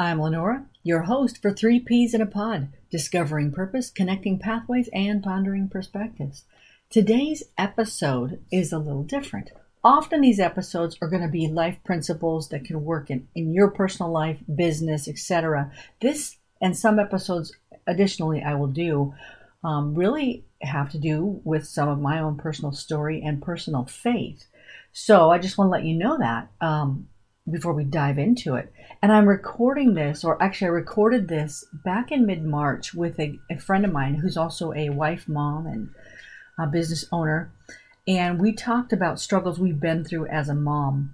I'm 0.00 0.18
Lenora, 0.18 0.64
your 0.82 1.02
host 1.02 1.42
for 1.42 1.52
Three 1.52 1.78
Peas 1.78 2.14
in 2.14 2.22
a 2.22 2.26
Pod, 2.26 2.68
discovering 2.90 3.52
purpose, 3.52 3.90
connecting 3.90 4.38
pathways, 4.38 4.88
and 4.94 5.22
pondering 5.22 5.68
perspectives. 5.68 6.44
Today's 6.88 7.42
episode 7.58 8.40
is 8.50 8.72
a 8.72 8.78
little 8.78 9.02
different. 9.02 9.50
Often 9.84 10.22
these 10.22 10.40
episodes 10.40 10.96
are 11.02 11.08
going 11.08 11.20
to 11.20 11.28
be 11.28 11.48
life 11.48 11.76
principles 11.84 12.48
that 12.48 12.64
can 12.64 12.82
work 12.82 13.10
in, 13.10 13.28
in 13.34 13.52
your 13.52 13.70
personal 13.70 14.10
life, 14.10 14.38
business, 14.56 15.06
etc. 15.06 15.70
This 16.00 16.38
and 16.62 16.74
some 16.74 16.98
episodes 16.98 17.52
additionally 17.86 18.42
I 18.42 18.54
will 18.54 18.68
do 18.68 19.12
um, 19.62 19.94
really 19.94 20.46
have 20.62 20.90
to 20.92 20.98
do 20.98 21.42
with 21.44 21.66
some 21.66 21.90
of 21.90 22.00
my 22.00 22.20
own 22.20 22.38
personal 22.38 22.72
story 22.72 23.20
and 23.22 23.42
personal 23.42 23.84
faith. 23.84 24.46
So 24.94 25.30
I 25.30 25.36
just 25.36 25.58
want 25.58 25.68
to 25.68 25.72
let 25.72 25.84
you 25.84 25.94
know 25.94 26.16
that 26.16 26.48
um, 26.62 27.08
before 27.50 27.72
we 27.72 27.84
dive 27.84 28.18
into 28.18 28.54
it. 28.54 28.72
And 29.02 29.12
I'm 29.12 29.28
recording 29.28 29.94
this, 29.94 30.24
or 30.24 30.42
actually, 30.42 30.68
I 30.68 30.70
recorded 30.70 31.28
this 31.28 31.64
back 31.72 32.12
in 32.12 32.26
mid 32.26 32.44
March 32.44 32.94
with 32.94 33.18
a, 33.18 33.38
a, 33.50 33.58
friend 33.58 33.84
of 33.84 33.92
mine 33.92 34.14
who's 34.14 34.36
also 34.36 34.72
a 34.72 34.90
wife, 34.90 35.28
mom, 35.28 35.66
and 35.66 35.90
a 36.58 36.66
business 36.66 37.06
owner. 37.10 37.50
And 38.06 38.40
we 38.40 38.52
talked 38.52 38.92
about 38.92 39.20
struggles 39.20 39.58
we've 39.58 39.80
been 39.80 40.04
through 40.04 40.26
as 40.26 40.48
a 40.48 40.54
mom. 40.54 41.12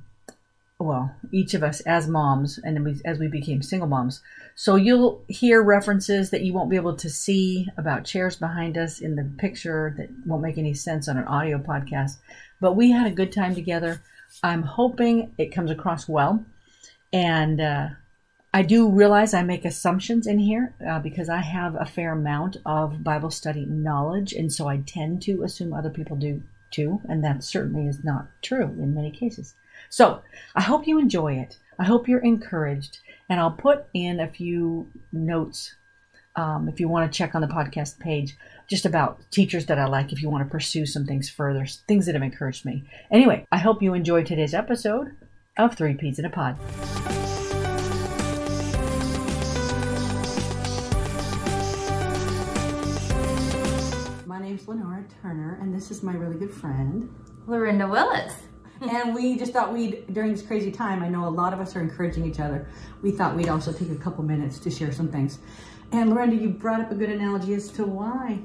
Well, 0.79 1.15
each 1.33 1.55
of 1.55 1.63
us 1.63 1.81
as 1.83 2.07
moms, 2.07 2.59
and 2.59 3.01
as 3.05 3.19
we 3.19 3.29
became 3.29 3.63
single 3.63 3.89
moms. 3.89 4.21
So 4.55 4.77
you'll 4.77 5.23
hear 5.29 5.63
references 5.63 6.31
that 6.31 6.43
you 6.43 6.53
won't 6.53 6.71
be 6.71 6.77
able 6.77 6.97
to 6.97 7.09
see 7.09 7.69
about 7.77 8.05
chairs 8.05 8.37
behind 8.37 8.77
us 8.77 9.01
in 9.01 9.17
the 9.17 9.31
picture 9.39 9.95
that 9.97 10.09
won't 10.27 10.43
make 10.43 10.59
any 10.59 10.75
sense 10.75 11.09
on 11.09 11.17
an 11.17 11.25
audio 11.25 11.59
podcast. 11.59 12.17
But 12.61 12.75
we 12.75 12.91
had 12.91 13.07
a 13.07 13.15
good 13.15 13.33
time 13.33 13.55
together. 13.55 14.03
I'm 14.43 14.63
hoping 14.63 15.33
it 15.39 15.55
comes 15.55 15.71
across 15.71 16.09
well. 16.09 16.45
And 17.13 17.61
uh, 17.61 17.89
I 18.53 18.63
do 18.63 18.91
realize 18.91 19.35
I 19.35 19.43
make 19.43 19.65
assumptions 19.65 20.27
in 20.27 20.39
here 20.39 20.75
uh, 20.87 20.99
because 20.99 21.29
I 21.29 21.39
have 21.39 21.75
a 21.75 21.85
fair 21.85 22.13
amount 22.13 22.57
of 22.65 23.05
Bible 23.05 23.31
study 23.31 23.67
knowledge. 23.67 24.33
And 24.33 24.53
so 24.53 24.69
I 24.69 24.79
tend 24.79 25.23
to 25.23 25.43
assume 25.43 25.73
other 25.73 25.91
people 25.91 26.17
do 26.17 26.43
too. 26.71 27.01
And 27.09 27.23
that 27.25 27.45
certainly 27.45 27.87
is 27.87 28.05
not 28.05 28.29
true 28.43 28.65
in 28.65 28.95
many 28.95 29.11
cases. 29.11 29.55
So 29.91 30.23
I 30.55 30.63
hope 30.63 30.87
you 30.87 30.99
enjoy 30.99 31.35
it. 31.35 31.59
I 31.79 31.85
hope 31.85 32.09
you're 32.09 32.21
encouraged. 32.21 32.99
And 33.29 33.41
I'll 33.41 33.51
put 33.51 33.87
in 33.93 34.21
a 34.21 34.29
few 34.29 34.91
notes 35.13 35.75
um, 36.37 36.69
if 36.69 36.79
you 36.79 36.89
want 36.89 37.11
to 37.11 37.17
check 37.17 37.35
on 37.35 37.41
the 37.41 37.47
podcast 37.47 37.99
page 37.99 38.37
just 38.69 38.85
about 38.85 39.19
teachers 39.31 39.67
that 39.67 39.79
I 39.79 39.87
like 39.87 40.13
if 40.13 40.21
you 40.21 40.29
want 40.29 40.45
to 40.45 40.51
pursue 40.51 40.87
some 40.87 41.07
things 41.07 41.31
further, 41.31 41.67
things 41.67 42.07
that 42.07 42.15
have 42.15 42.23
encouraged 42.23 42.65
me. 42.65 42.85
Anyway, 43.11 43.47
I 43.51 43.59
hope 43.59 43.83
you 43.83 43.95
enjoyed 43.95 44.27
today's 44.27 44.55
episode 44.55 45.17
of 45.57 45.75
Three 45.75 45.95
Peas 45.95 46.19
in 46.19 46.27
a 46.27 46.31
Pod. 46.31 46.59
My 54.27 54.39
name's 54.39 54.69
Lenora 54.69 55.05
Turner, 55.23 55.59
and 55.63 55.75
this 55.75 55.91
is 55.91 56.03
my 56.03 56.13
really 56.13 56.37
good 56.37 56.53
friend, 56.53 57.09
Lorinda 57.47 57.89
Willis. 57.89 58.35
and 58.81 59.15
we 59.15 59.39
just 59.39 59.53
thought 59.53 59.73
we'd, 59.73 60.13
during 60.13 60.33
this 60.33 60.43
crazy 60.43 60.71
time, 60.71 61.03
I 61.03 61.09
know 61.09 61.27
a 61.27 61.31
lot 61.31 61.53
of 61.53 61.61
us 61.61 61.75
are 61.77 61.81
encouraging 61.81 62.27
each 62.27 62.41
other. 62.41 62.67
We 63.01 63.11
thought 63.11 63.35
we'd 63.35 63.49
also 63.49 63.73
take 63.73 63.91
a 63.91 63.97
couple 63.97 64.23
minutes 64.25 64.59
to 64.61 64.71
share 64.71 64.93
some 64.93 65.09
things. 65.09 65.39
And 65.93 66.11
Lorinda, 66.11 66.37
you 66.37 66.49
brought 66.49 66.81
up 66.81 66.91
a 66.91 66.95
good 66.95 67.11
analogy 67.11 67.55
as 67.55 67.69
to 67.73 67.85
why. 67.85 68.41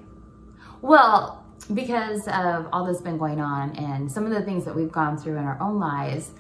Well, 0.82 1.46
because 1.74 2.28
of 2.28 2.68
all 2.74 2.86
that's 2.86 3.02
been 3.02 3.18
going 3.18 3.40
on 3.40 3.76
and 3.76 4.12
some 4.12 4.26
of 4.26 4.32
the 4.32 4.42
things 4.42 4.66
that 4.66 4.76
we've 4.76 4.92
gone 4.92 5.18
through 5.18 5.38
in 5.38 5.44
our 5.44 5.58
own 5.62 5.80
lives, 5.80 6.32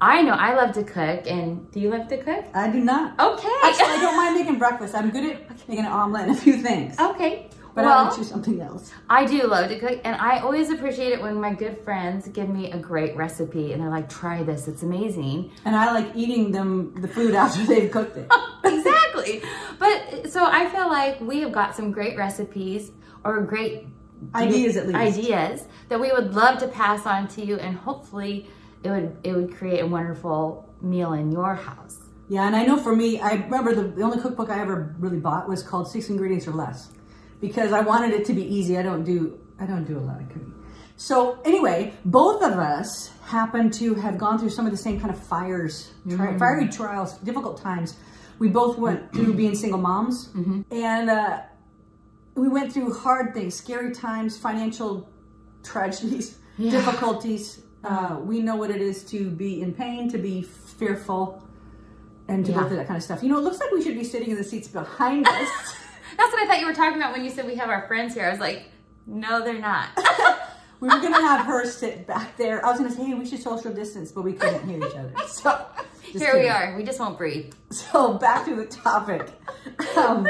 I 0.00 0.22
know 0.22 0.32
I 0.32 0.54
love 0.54 0.74
to 0.74 0.84
cook. 0.84 1.26
And 1.26 1.70
do 1.70 1.80
you 1.80 1.90
love 1.90 2.08
to 2.08 2.22
cook? 2.22 2.44
I 2.54 2.70
do 2.70 2.80
not. 2.80 3.18
Okay. 3.18 3.48
Actually, 3.62 3.86
I 3.86 3.98
don't 4.00 4.16
mind 4.16 4.36
making 4.36 4.58
breakfast. 4.58 4.94
I'm 4.94 5.10
good 5.10 5.24
at 5.24 5.68
making 5.68 5.84
an 5.84 5.92
omelet 5.92 6.28
and 6.28 6.36
a 6.36 6.40
few 6.40 6.58
things. 6.58 6.98
Okay. 6.98 7.48
But 7.74 7.86
well, 7.86 7.98
I 7.98 8.08
would 8.08 8.16
choose 8.16 8.28
something 8.28 8.60
else. 8.60 8.92
I 9.10 9.26
do 9.26 9.42
love 9.48 9.68
to 9.68 9.78
cook, 9.80 10.00
and 10.04 10.14
I 10.14 10.38
always 10.38 10.70
appreciate 10.70 11.12
it 11.12 11.20
when 11.20 11.40
my 11.40 11.52
good 11.52 11.76
friends 11.78 12.28
give 12.28 12.48
me 12.48 12.70
a 12.70 12.78
great 12.78 13.16
recipe 13.16 13.72
and 13.72 13.82
they're 13.82 13.90
like, 13.90 14.08
"Try 14.08 14.44
this; 14.44 14.68
it's 14.68 14.84
amazing." 14.84 15.50
And 15.64 15.74
I 15.74 15.92
like 15.92 16.14
eating 16.14 16.52
them 16.52 16.94
the 17.00 17.08
food 17.08 17.34
after 17.34 17.64
they've 17.66 17.90
cooked 17.90 18.16
it. 18.16 18.30
But 19.78 20.30
so 20.30 20.44
I 20.44 20.68
feel 20.68 20.88
like 20.88 21.20
we 21.20 21.40
have 21.40 21.52
got 21.52 21.74
some 21.74 21.90
great 21.92 22.16
recipes 22.16 22.92
or 23.24 23.40
great 23.42 23.86
ideas 24.34 24.76
at 24.76 24.86
least 24.86 24.98
ideas 24.98 25.66
that 25.88 26.00
we 26.00 26.10
would 26.12 26.34
love 26.34 26.58
to 26.60 26.68
pass 26.68 27.06
on 27.06 27.28
to 27.28 27.44
you, 27.44 27.56
and 27.56 27.76
hopefully 27.76 28.48
it 28.82 28.90
would 28.90 29.16
it 29.22 29.32
would 29.32 29.54
create 29.54 29.80
a 29.80 29.86
wonderful 29.86 30.68
meal 30.80 31.12
in 31.12 31.32
your 31.32 31.54
house. 31.54 32.00
Yeah, 32.28 32.46
and 32.46 32.56
I 32.56 32.64
know 32.64 32.78
for 32.78 32.96
me, 32.96 33.20
I 33.20 33.32
remember 33.32 33.74
the, 33.74 33.82
the 33.82 34.02
only 34.02 34.18
cookbook 34.18 34.48
I 34.48 34.60
ever 34.60 34.94
really 34.98 35.18
bought 35.18 35.48
was 35.48 35.62
called 35.62 35.90
Six 35.90 36.08
Ingredients 36.08 36.48
or 36.48 36.52
Less 36.52 36.90
because 37.40 37.72
I 37.72 37.80
wanted 37.80 38.12
it 38.12 38.24
to 38.26 38.32
be 38.32 38.42
easy. 38.42 38.78
I 38.78 38.82
don't 38.82 39.04
do 39.04 39.38
I 39.58 39.66
don't 39.66 39.84
do 39.84 39.98
a 39.98 40.00
lot 40.00 40.20
of 40.20 40.28
cooking. 40.28 40.54
So 40.96 41.40
anyway, 41.44 41.92
both 42.04 42.42
of 42.42 42.52
us 42.52 43.10
happen 43.24 43.70
to 43.72 43.94
have 43.94 44.16
gone 44.16 44.38
through 44.38 44.50
some 44.50 44.64
of 44.64 44.72
the 44.72 44.78
same 44.78 45.00
kind 45.00 45.12
of 45.12 45.18
fires, 45.18 45.92
mm-hmm. 46.06 46.38
fiery 46.38 46.68
trials, 46.68 47.18
difficult 47.18 47.60
times. 47.60 47.96
We 48.38 48.48
both 48.48 48.78
went 48.78 49.12
through 49.14 49.34
being 49.34 49.54
single 49.54 49.80
moms, 49.80 50.28
mm-hmm. 50.28 50.62
and 50.70 51.10
uh, 51.10 51.40
we 52.34 52.48
went 52.48 52.72
through 52.72 52.92
hard 52.92 53.34
things, 53.34 53.54
scary 53.54 53.92
times, 53.92 54.36
financial 54.38 55.08
tragedies, 55.62 56.38
yeah. 56.58 56.70
difficulties. 56.70 57.62
Uh, 57.82 58.18
we 58.20 58.40
know 58.40 58.56
what 58.56 58.70
it 58.70 58.80
is 58.80 59.04
to 59.04 59.30
be 59.30 59.62
in 59.62 59.74
pain, 59.74 60.08
to 60.10 60.18
be 60.18 60.42
fearful, 60.42 61.42
and 62.28 62.46
to 62.46 62.52
yeah. 62.52 62.60
go 62.60 62.68
through 62.68 62.76
that 62.76 62.86
kind 62.86 62.96
of 62.96 63.02
stuff. 63.02 63.22
You 63.22 63.28
know, 63.30 63.38
it 63.38 63.42
looks 63.42 63.60
like 63.60 63.70
we 63.72 63.82
should 63.82 63.94
be 63.94 64.04
sitting 64.04 64.30
in 64.30 64.36
the 64.36 64.44
seats 64.44 64.68
behind 64.68 65.26
us. 65.28 65.48
That's 66.16 66.32
what 66.32 66.42
I 66.42 66.46
thought 66.46 66.60
you 66.60 66.66
were 66.66 66.74
talking 66.74 66.96
about 66.96 67.12
when 67.12 67.24
you 67.24 67.30
said 67.30 67.46
we 67.46 67.56
have 67.56 67.68
our 67.68 67.86
friends 67.88 68.14
here. 68.14 68.26
I 68.26 68.30
was 68.30 68.40
like, 68.40 68.66
no, 69.06 69.44
they're 69.44 69.58
not. 69.58 69.88
we 70.84 70.90
were 70.90 71.00
gonna 71.00 71.20
have 71.20 71.46
her 71.46 71.64
sit 71.64 72.06
back 72.06 72.36
there. 72.36 72.64
I 72.64 72.70
was 72.70 72.78
gonna 72.78 72.90
say, 72.90 73.04
hey, 73.04 73.14
we 73.14 73.24
should 73.24 73.40
social 73.40 73.72
distance, 73.72 74.12
but 74.12 74.22
we 74.22 74.34
couldn't 74.34 74.68
hear 74.68 74.78
each 74.78 74.94
other. 74.94 75.12
So 75.26 75.66
here 76.02 76.32
kidding. 76.32 76.42
we 76.42 76.48
are. 76.48 76.76
We 76.76 76.84
just 76.84 77.00
won't 77.00 77.16
breathe. 77.16 77.52
So 77.70 78.14
back 78.18 78.44
to 78.44 78.54
the 78.54 78.66
topic. 78.66 79.32
Um, 79.96 80.28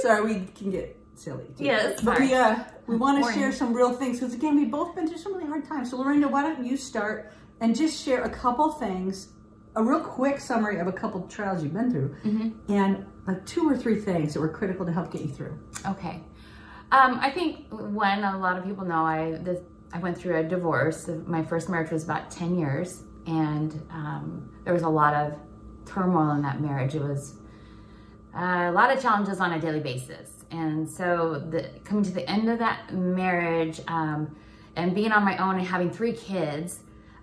sorry, 0.00 0.22
we 0.22 0.46
can 0.54 0.70
get 0.70 0.96
silly. 1.16 1.46
Too. 1.58 1.64
Yes, 1.64 2.00
but 2.00 2.20
we 2.20 2.32
uh 2.32 2.62
we 2.86 2.96
want 2.96 3.24
to 3.24 3.32
share 3.32 3.50
some 3.52 3.74
real 3.74 3.92
things 3.92 4.20
because 4.20 4.34
again, 4.34 4.56
we've 4.56 4.70
both 4.70 4.94
been 4.94 5.08
through 5.08 5.18
some 5.18 5.34
really 5.34 5.48
hard 5.48 5.66
times. 5.66 5.90
So 5.90 5.96
Lorinda, 5.96 6.28
why 6.28 6.42
don't 6.42 6.64
you 6.64 6.76
start 6.76 7.32
and 7.60 7.76
just 7.76 8.02
share 8.02 8.22
a 8.22 8.30
couple 8.30 8.70
things 8.70 9.32
a 9.74 9.82
real 9.82 10.00
quick 10.00 10.38
summary 10.38 10.78
of 10.78 10.86
a 10.86 10.92
couple 10.92 11.20
trials 11.28 11.62
you've 11.62 11.72
been 11.72 11.90
through 11.90 12.14
mm-hmm. 12.24 12.72
and 12.72 13.06
like 13.26 13.44
two 13.46 13.68
or 13.68 13.76
three 13.76 13.98
things 13.98 14.34
that 14.34 14.40
were 14.40 14.48
critical 14.48 14.86
to 14.86 14.92
help 14.92 15.10
get 15.10 15.22
you 15.22 15.28
through. 15.28 15.58
Okay. 15.86 16.20
Um, 16.92 17.18
I 17.22 17.30
think 17.30 17.66
when 17.70 18.22
a 18.22 18.38
lot 18.38 18.58
of 18.58 18.64
people 18.64 18.84
know 18.84 19.06
I 19.06 19.38
this, 19.40 19.60
I 19.92 19.98
went 19.98 20.16
through 20.16 20.36
a 20.36 20.42
divorce. 20.42 21.08
My 21.26 21.42
first 21.42 21.68
marriage 21.68 21.90
was 21.90 22.04
about 22.04 22.30
10 22.30 22.58
years, 22.58 23.02
and 23.26 23.72
um, 23.90 24.52
there 24.64 24.72
was 24.72 24.82
a 24.82 24.88
lot 24.88 25.14
of 25.14 25.34
turmoil 25.84 26.30
in 26.30 26.42
that 26.42 26.60
marriage. 26.60 26.94
It 26.94 27.02
was 27.02 27.36
uh, 28.34 28.68
a 28.70 28.72
lot 28.72 28.94
of 28.94 29.02
challenges 29.02 29.40
on 29.40 29.52
a 29.52 29.60
daily 29.60 29.80
basis. 29.80 30.44
And 30.50 30.88
so, 30.88 31.38
the, 31.50 31.70
coming 31.84 32.04
to 32.04 32.10
the 32.10 32.28
end 32.28 32.48
of 32.48 32.58
that 32.58 32.92
marriage 32.92 33.80
um, 33.88 34.34
and 34.76 34.94
being 34.94 35.12
on 35.12 35.24
my 35.24 35.36
own 35.38 35.56
and 35.56 35.66
having 35.66 35.90
three 35.90 36.12
kids, 36.12 36.80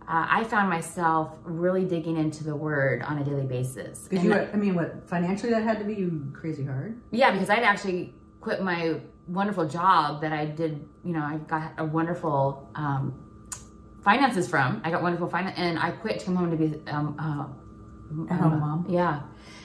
uh, 0.07 0.25
I 0.27 0.43
found 0.43 0.69
myself 0.69 1.35
really 1.43 1.85
digging 1.85 2.17
into 2.17 2.43
the 2.43 2.55
word 2.55 3.03
on 3.03 3.19
a 3.19 3.23
daily 3.23 3.45
basis. 3.45 4.07
Because 4.07 4.25
you, 4.25 4.33
I 4.33 4.55
mean, 4.55 4.73
what 4.73 5.07
financially 5.07 5.51
that 5.51 5.61
had 5.63 5.77
to 5.79 5.85
be 5.85 6.09
crazy 6.33 6.65
hard. 6.65 6.99
Yeah, 7.11 7.31
because 7.31 7.49
I'd 7.49 7.63
actually 7.63 8.13
quit 8.41 8.63
my 8.63 8.99
wonderful 9.29 9.67
job 9.67 10.21
that 10.21 10.33
I 10.33 10.45
did. 10.45 10.87
You 11.03 11.13
know, 11.13 11.21
I 11.21 11.37
got 11.37 11.73
a 11.77 11.85
wonderful 11.85 12.69
um, 12.75 13.13
finances 14.03 14.47
from. 14.47 14.81
I 14.83 14.91
got 14.91 15.01
wonderful 15.01 15.27
finance, 15.27 15.55
and 15.57 15.79
I 15.79 15.91
quit 15.91 16.19
to 16.19 16.25
come 16.25 16.35
home 16.35 16.51
to 16.51 16.57
be 16.57 16.81
um, 16.89 17.15
uh, 17.19 18.35
home 18.35 18.59
mom. 18.59 18.85
Yeah, 18.89 19.21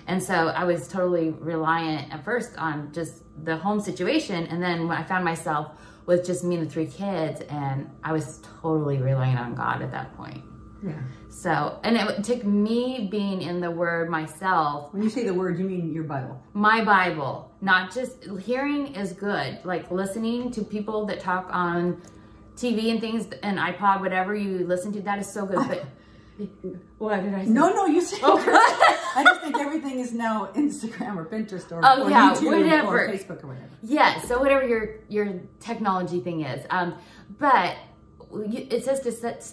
and 0.07 0.23
so 0.23 0.49
I 0.49 0.65
was 0.65 0.89
totally 0.89 1.31
reliant 1.31 2.13
at 2.13 2.25
first 2.25 2.57
on 2.59 2.93
just 2.93 3.23
the 3.45 3.57
home 3.57 3.81
situation, 3.81 4.47
and 4.47 4.63
then 4.63 4.89
when 4.89 4.97
I 4.97 5.03
found 5.03 5.25
myself 5.25 5.73
with 6.07 6.27
just 6.27 6.45
me 6.45 6.57
and 6.57 6.67
the 6.67 6.71
three 6.71 6.87
kids, 6.87 7.41
and 7.49 7.91
I 8.03 8.13
was 8.13 8.41
totally 8.61 8.99
relying 8.99 9.39
on 9.39 9.55
God 9.55 9.81
at 9.83 9.91
that 9.93 10.15
point. 10.17 10.45
Yeah. 10.85 10.93
So, 11.31 11.79
and 11.83 11.97
it 11.97 12.25
took 12.25 12.45
me 12.45 13.09
being 13.11 13.43
in 13.43 13.61
the 13.61 13.71
Word 13.71 14.11
myself. 14.11 14.93
When 14.93 15.03
you 15.03 15.11
say 15.11 15.25
the 15.25 15.35
Word, 15.35 15.59
you 15.59 15.65
mean 15.65 15.93
your 15.93 16.05
Bible? 16.05 16.41
My 16.53 16.85
Bible. 16.85 17.51
Not 17.61 17.93
just 17.93 18.25
hearing 18.43 18.95
is 18.95 19.13
good. 19.13 19.59
Like 19.65 19.91
listening 19.91 20.51
to 20.53 20.63
people 20.63 21.07
that 21.07 21.21
talk 21.21 21.49
on 21.51 22.03
TV 22.57 22.91
and 22.91 23.01
things 23.01 23.27
and 23.43 23.59
iPod, 23.59 24.01
whatever 24.01 24.35
you 24.35 24.67
listen 24.67 24.93
to, 24.93 25.01
that 25.03 25.19
is 25.19 25.33
so 25.33 25.47
good. 25.47 25.57
But 25.57 25.85
what 26.99 27.23
did 27.23 27.35
I 27.35 27.45
say? 27.45 27.51
No, 27.51 27.71
no, 27.71 27.87
you 27.87 28.01
said. 28.01 28.21
Oh. 28.23 28.39
I 29.17 29.25
just 29.25 29.41
think 29.41 29.57
everything 29.57 30.01
is 30.01 30.13
now 30.13 30.51
Instagram 30.55 31.17
or 31.17 31.25
Pinterest 31.25 31.71
or, 31.73 31.81
oh, 31.83 32.05
or 32.05 32.11
yeah, 32.11 32.35
YouTube 32.35 32.47
whatever. 32.47 33.07
or 33.07 33.09
Facebook 33.09 33.45
or 33.45 33.49
whatever. 33.49 33.69
Yeah, 33.83 34.21
so 34.21 34.41
whatever 34.41 34.67
your 34.67 34.97
your 35.09 35.41
technology 35.61 36.21
thing 36.21 36.43
is. 36.43 36.67
Um, 36.71 36.95
but 37.39 37.77
it 38.43 38.85
says 38.85 39.01
to, 39.01 39.11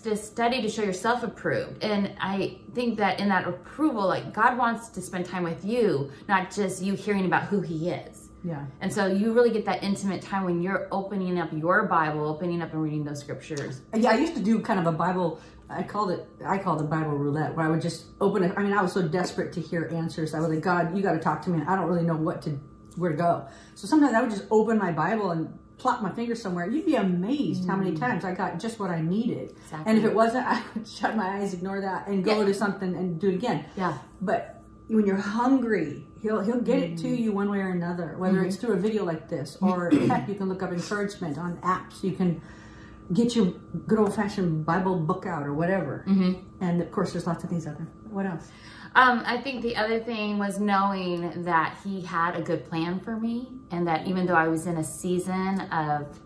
to 0.10 0.16
study 0.18 0.62
to 0.62 0.70
show 0.70 0.82
yourself 0.84 1.24
approved 1.24 1.84
and 1.84 2.12
i 2.20 2.58
think 2.74 2.98
that 2.98 3.20
in 3.20 3.30
that 3.30 3.48
approval 3.48 4.08
like 4.08 4.34
god 4.34 4.58
wants 4.58 4.90
to 4.90 5.02
spend 5.02 5.26
time 5.26 5.44
with 5.44 5.64
you 5.66 6.10
not 6.28 6.50
just 6.52 6.82
you 6.82 6.94
hearing 6.94 7.26
about 7.26 7.44
who 7.44 7.62
he 7.62 7.90
is 7.90 8.30
Yeah. 8.44 8.66
and 8.82 8.92
so 8.92 9.06
you 9.06 9.34
really 9.34 9.52
get 9.52 9.66
that 9.66 9.84
intimate 9.84 10.22
time 10.22 10.44
when 10.46 10.62
you're 10.62 10.88
opening 10.92 11.40
up 11.40 11.52
your 11.54 11.84
bible 11.88 12.26
opening 12.28 12.62
up 12.62 12.74
and 12.74 12.82
reading 12.82 13.04
those 13.04 13.20
scriptures 13.20 13.82
Yeah, 13.94 14.12
I 14.12 14.16
used 14.18 14.36
to 14.36 14.42
do 14.42 14.60
kind 14.62 14.80
of 14.80 14.88
a 14.88 14.92
Bible. 14.92 15.40
I 15.70 15.84
called 15.84 16.12
it. 16.12 16.28
I 16.46 16.58
called 16.58 16.82
it 16.82 16.90
Bible 16.90 17.12
roulette, 17.18 17.56
where 17.56 17.66
I 17.66 17.70
would 17.70 17.82
just 17.82 18.08
open 18.20 18.44
it. 18.44 18.52
I 18.58 18.62
mean, 18.62 18.74
I 18.74 18.82
was 18.82 18.92
so 18.92 19.02
desperate 19.08 19.54
to 19.54 19.62
hear 19.62 19.90
answers. 19.94 20.34
I 20.34 20.40
was 20.42 20.50
like, 20.50 20.60
God, 20.60 20.94
you 20.96 21.02
got 21.02 21.14
to 21.14 21.20
talk 21.20 21.42
to 21.44 21.50
me. 21.50 21.64
I 21.66 21.78
don't 21.78 21.86
really 21.88 22.04
know 22.04 22.18
what 22.18 22.42
to 22.42 22.60
where 22.98 23.12
to 23.12 23.16
go. 23.16 23.48
So 23.76 23.88
sometimes 23.88 24.14
I 24.14 24.20
would 24.22 24.32
just 24.32 24.44
open 24.52 24.78
my 24.78 24.92
Bible 24.92 25.32
and 25.32 25.58
plop 25.82 26.02
my 26.04 26.12
finger 26.12 26.36
somewhere. 26.36 26.70
You'd 26.70 26.86
be 26.86 26.96
amazed 26.96 27.68
how 27.68 27.76
many 27.76 27.92
mm. 27.92 28.00
times 28.00 28.24
I 28.24 28.34
got 28.34 28.60
just 28.60 28.80
what 28.80 28.92
I 28.92 29.02
needed. 29.02 29.56
And 29.86 29.98
if 29.98 30.04
it 30.06 30.14
wasn't, 30.14 30.46
I 30.56 30.62
would 30.76 30.88
shut 30.88 31.16
my 31.16 31.40
eyes, 31.40 31.54
ignore 31.54 31.82
that, 31.82 32.08
and 32.08 32.24
go 32.24 32.40
Yeah. 32.40 32.46
to 32.46 32.54
something 32.54 32.96
and 32.96 33.20
do 33.20 33.30
it 33.30 33.36
again. 33.36 33.66
Yeah. 33.76 33.98
But 34.22 34.62
when 34.88 35.08
you're 35.08 35.16
hungry, 35.16 36.06
he'll 36.22 36.42
he'll 36.42 36.62
get 36.62 36.80
it 36.84 36.98
to 37.00 37.08
mm. 37.08 37.20
you 37.20 37.32
one 37.32 37.50
way 37.50 37.60
or 37.60 37.70
another. 37.70 38.16
Whether 38.18 38.44
it's 38.44 38.58
mm-hmm. 38.58 38.68
through 38.68 38.76
a 38.76 38.80
video 38.80 39.04
like 39.06 39.28
this, 39.28 39.58
or 39.60 39.90
heck, 39.90 40.28
you 40.30 40.36
can 40.36 40.50
look 40.50 40.62
up 40.62 40.72
encouragement 40.72 41.38
on 41.40 41.58
apps. 41.58 42.04
You 42.04 42.12
can 42.12 42.42
get 43.12 43.36
your 43.36 43.48
good 43.88 44.00
old 44.00 44.14
fashioned 44.14 44.66
Bible 44.66 45.00
book 45.00 45.26
out 45.26 45.44
or 45.44 45.54
whatever. 45.54 46.06
Mm-hmm. 46.08 46.64
And 46.64 46.82
of 46.82 46.92
course, 46.92 47.12
there's 47.14 47.26
lots 47.26 47.44
of 47.44 47.50
things 47.50 47.66
out 47.66 47.78
there. 47.78 47.88
What 48.10 48.28
else? 48.28 48.52
Um, 48.94 49.24
I 49.26 49.38
think 49.38 49.62
the 49.62 49.78
other 49.78 50.00
thing 50.00 50.38
was 50.38 50.60
knowing 50.60 51.44
that 51.44 51.78
he 51.84 52.02
had 52.02 52.36
a 52.36 52.42
good 52.42 52.66
plan 52.66 53.00
for 53.00 53.16
me, 53.16 53.48
and 53.72 53.88
that 53.88 54.06
even 54.06 54.26
though 54.26 54.36
I 54.36 54.50
was 54.50 54.68
in 54.68 54.78
a 54.78 54.84
season 54.84 55.62
of 55.62 56.20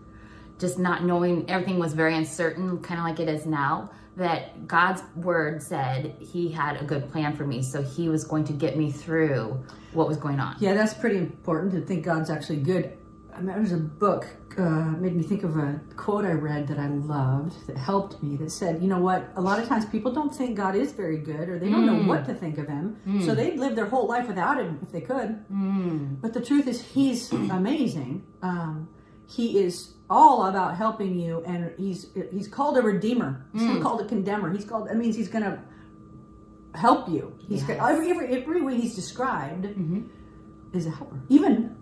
just 0.58 0.78
not 0.78 1.04
knowing, 1.04 1.48
everything 1.48 1.78
was 1.78 1.92
very 1.92 2.16
uncertain, 2.16 2.78
kind 2.82 2.98
of 2.98 3.06
like 3.06 3.20
it 3.20 3.28
is 3.28 3.46
now, 3.46 3.90
that 4.16 4.66
God's 4.66 5.02
word 5.14 5.62
said 5.62 6.16
he 6.18 6.50
had 6.50 6.80
a 6.80 6.84
good 6.84 7.10
plan 7.12 7.36
for 7.36 7.46
me. 7.46 7.62
So 7.62 7.82
he 7.82 8.08
was 8.08 8.24
going 8.24 8.44
to 8.44 8.52
get 8.52 8.76
me 8.76 8.90
through 8.90 9.62
what 9.92 10.08
was 10.08 10.16
going 10.16 10.40
on. 10.40 10.56
Yeah, 10.58 10.74
that's 10.74 10.94
pretty 10.94 11.18
important 11.18 11.72
to 11.74 11.82
think 11.82 12.04
God's 12.04 12.30
actually 12.30 12.58
good. 12.58 12.96
Mean, 13.42 13.54
there's 13.56 13.72
a 13.72 13.78
book 13.78 14.26
uh, 14.58 14.96
made 14.96 15.14
me 15.14 15.22
think 15.22 15.44
of 15.44 15.56
a 15.56 15.80
quote 15.96 16.24
I 16.24 16.32
read 16.32 16.66
that 16.68 16.78
I 16.78 16.88
loved 16.88 17.66
that 17.66 17.76
helped 17.76 18.22
me. 18.22 18.36
That 18.36 18.50
said, 18.50 18.82
you 18.82 18.88
know 18.88 18.98
what? 18.98 19.30
A 19.36 19.40
lot 19.40 19.58
of 19.58 19.68
times 19.68 19.84
people 19.84 20.12
don't 20.12 20.34
think 20.34 20.56
God 20.56 20.74
is 20.74 20.92
very 20.92 21.18
good, 21.18 21.48
or 21.48 21.58
they 21.58 21.68
don't 21.68 21.86
know 21.86 22.02
what 22.08 22.24
mm. 22.24 22.26
to 22.28 22.34
think 22.34 22.58
of 22.58 22.66
Him, 22.66 22.96
mm. 23.06 23.24
so 23.24 23.34
they'd 23.34 23.58
live 23.58 23.76
their 23.76 23.86
whole 23.86 24.06
life 24.06 24.26
without 24.26 24.58
Him 24.58 24.78
if 24.82 24.92
they 24.92 25.02
could. 25.02 25.44
Mm. 25.52 26.20
But 26.20 26.32
the 26.32 26.40
truth 26.40 26.66
is, 26.66 26.82
He's 26.82 27.30
amazing. 27.32 28.24
Um, 28.42 28.88
he 29.28 29.58
is 29.58 29.94
all 30.08 30.46
about 30.46 30.76
helping 30.76 31.18
you, 31.18 31.42
and 31.44 31.72
He's 31.76 32.06
He's 32.32 32.48
called 32.48 32.78
a 32.78 32.82
redeemer. 32.82 33.46
He's 33.52 33.62
not 33.62 33.82
called 33.82 34.00
a 34.00 34.04
condemner. 34.06 34.50
He's 34.52 34.64
called. 34.64 34.88
That 34.88 34.96
means 34.96 35.16
He's 35.16 35.28
going 35.28 35.44
to 35.44 35.58
help 36.74 37.08
you. 37.08 37.36
He's 37.48 37.60
Yes. 37.66 37.78
got, 37.78 37.90
every, 37.90 38.10
every 38.10 38.42
every 38.42 38.62
way 38.62 38.76
He's 38.80 38.94
described 38.94 39.64
mm-hmm. 39.64 40.02
is 40.72 40.86
a 40.86 40.90
helper. 40.90 41.20
Even 41.28 41.75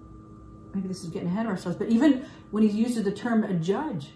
maybe 0.74 0.88
this 0.88 1.04
is 1.04 1.10
getting 1.10 1.28
ahead 1.28 1.46
of 1.46 1.52
ourselves, 1.52 1.78
but 1.78 1.88
even 1.88 2.26
when 2.50 2.62
he 2.62 2.68
uses 2.68 3.04
the 3.04 3.12
term 3.12 3.44
a 3.44 3.54
judge 3.54 4.12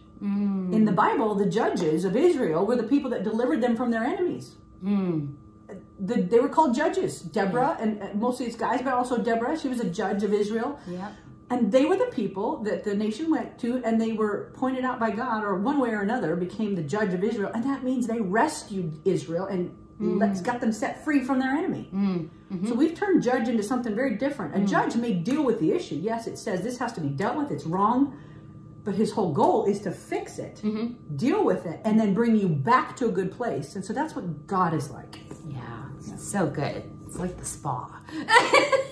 in 0.73 0.85
the 0.85 0.93
Bible, 0.93 1.35
the 1.35 1.47
judges 1.47 2.05
of 2.05 2.17
Israel 2.17 2.67
were 2.67 2.77
the 2.77 2.83
people 2.83 3.11
that 3.11 3.23
delivered 3.23 3.61
them 3.61 3.77
from 3.77 3.91
their 3.91 4.03
enemies. 4.03 4.57
The, 6.01 6.23
they 6.23 6.41
were 6.41 6.49
called 6.49 6.75
judges. 6.75 7.21
Deborah, 7.21 7.77
and, 7.81 8.01
and 8.03 8.21
mostly 8.21 8.47
it's 8.47 8.57
guys, 8.57 8.83
but 8.83 8.95
also 8.95 9.19
Deborah. 9.19 9.59
She 9.59 9.69
was 9.69 9.81
a 9.81 9.89
judge 9.89 10.23
of 10.23 10.33
Israel. 10.33 10.79
Yep. 10.89 11.13
And 11.51 11.73
they 11.73 11.85
were 11.85 11.97
the 11.97 12.07
people 12.07 12.59
that 12.65 12.85
the 12.85 12.95
nation 12.95 13.31
went 13.31 13.59
to, 13.61 13.83
and 13.85 14.01
they 14.01 14.13
were 14.13 14.51
pointed 14.55 14.85
out 14.85 14.99
by 14.99 15.11
God, 15.11 15.45
or 15.45 15.57
one 15.57 15.79
way 15.79 15.91
or 15.91 16.03
another, 16.03 16.37
became 16.37 16.75
the 16.75 16.83
judge 16.83 17.15
of 17.15 17.23
Israel. 17.23 17.51
And 17.55 17.65
that 17.65 17.85
means 17.85 18.07
they 18.07 18.21
rescued 18.21 19.01
Israel 19.05 19.47
and 19.47 19.75
mm. 20.01 20.21
let, 20.21 20.43
got 20.43 20.61
them 20.61 20.73
set 20.73 21.05
free 21.05 21.23
from 21.23 21.39
their 21.39 21.53
enemy. 21.53 21.91
Mm. 21.95 22.29
So 22.67 22.75
we've 22.75 22.95
turned 22.95 23.23
judge 23.23 23.47
into 23.49 23.63
something 23.63 23.95
very 23.95 24.15
different. 24.17 24.57
A 24.57 24.61
judge 24.67 24.97
may 24.97 25.13
deal 25.13 25.45
with 25.45 25.61
the 25.61 25.73
issue. 25.73 25.97
Yes, 25.97 26.27
it 26.27 26.39
says 26.39 26.63
this 26.63 26.79
has 26.79 26.93
to 26.95 27.01
be 27.01 27.09
dealt 27.09 27.37
with, 27.37 27.51
it's 27.51 27.65
wrong. 27.67 28.17
But 28.85 28.95
his 28.95 29.13
whole 29.13 29.33
goal 29.35 29.67
is 29.67 29.81
to 29.81 29.91
fix 29.91 30.39
it, 30.39 30.63
deal 31.17 31.45
with 31.45 31.67
it, 31.67 31.81
and 31.85 32.01
then 32.01 32.15
bring 32.15 32.37
you 32.37 32.49
back 32.49 32.97
to 32.97 33.07
a 33.07 33.13
good 33.13 33.31
place. 33.33 33.75
And 33.77 33.85
so 33.85 33.93
that's 33.93 34.17
what 34.17 34.47
God 34.47 34.73
is 34.73 34.91
like. 34.91 35.19
Yeah. 35.47 36.17
So 36.17 36.47
good. 36.47 36.85
It's 37.07 37.19
like 37.19 37.37
the 37.37 37.45
spa. 37.45 38.01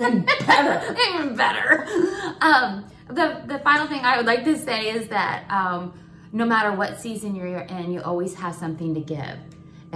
And 0.01 0.27
better. 0.47 0.95
even 1.09 1.35
better. 1.35 1.87
Um, 2.43 2.85
the 3.09 3.43
the 3.47 3.59
final 3.61 3.87
thing 3.87 4.05
I 4.05 4.19
would 4.19 4.27
like 4.27 4.45
to 4.45 4.59
say 4.59 4.91
is 4.91 5.09
that 5.09 5.51
um, 5.51 5.95
no 6.33 6.45
matter 6.45 6.73
what 6.73 7.01
season 7.01 7.35
you're 7.35 7.47
in, 7.61 7.91
you 7.93 8.03
always 8.03 8.35
have 8.35 8.55
something 8.55 8.93
to 8.95 9.01
give. 9.01 9.39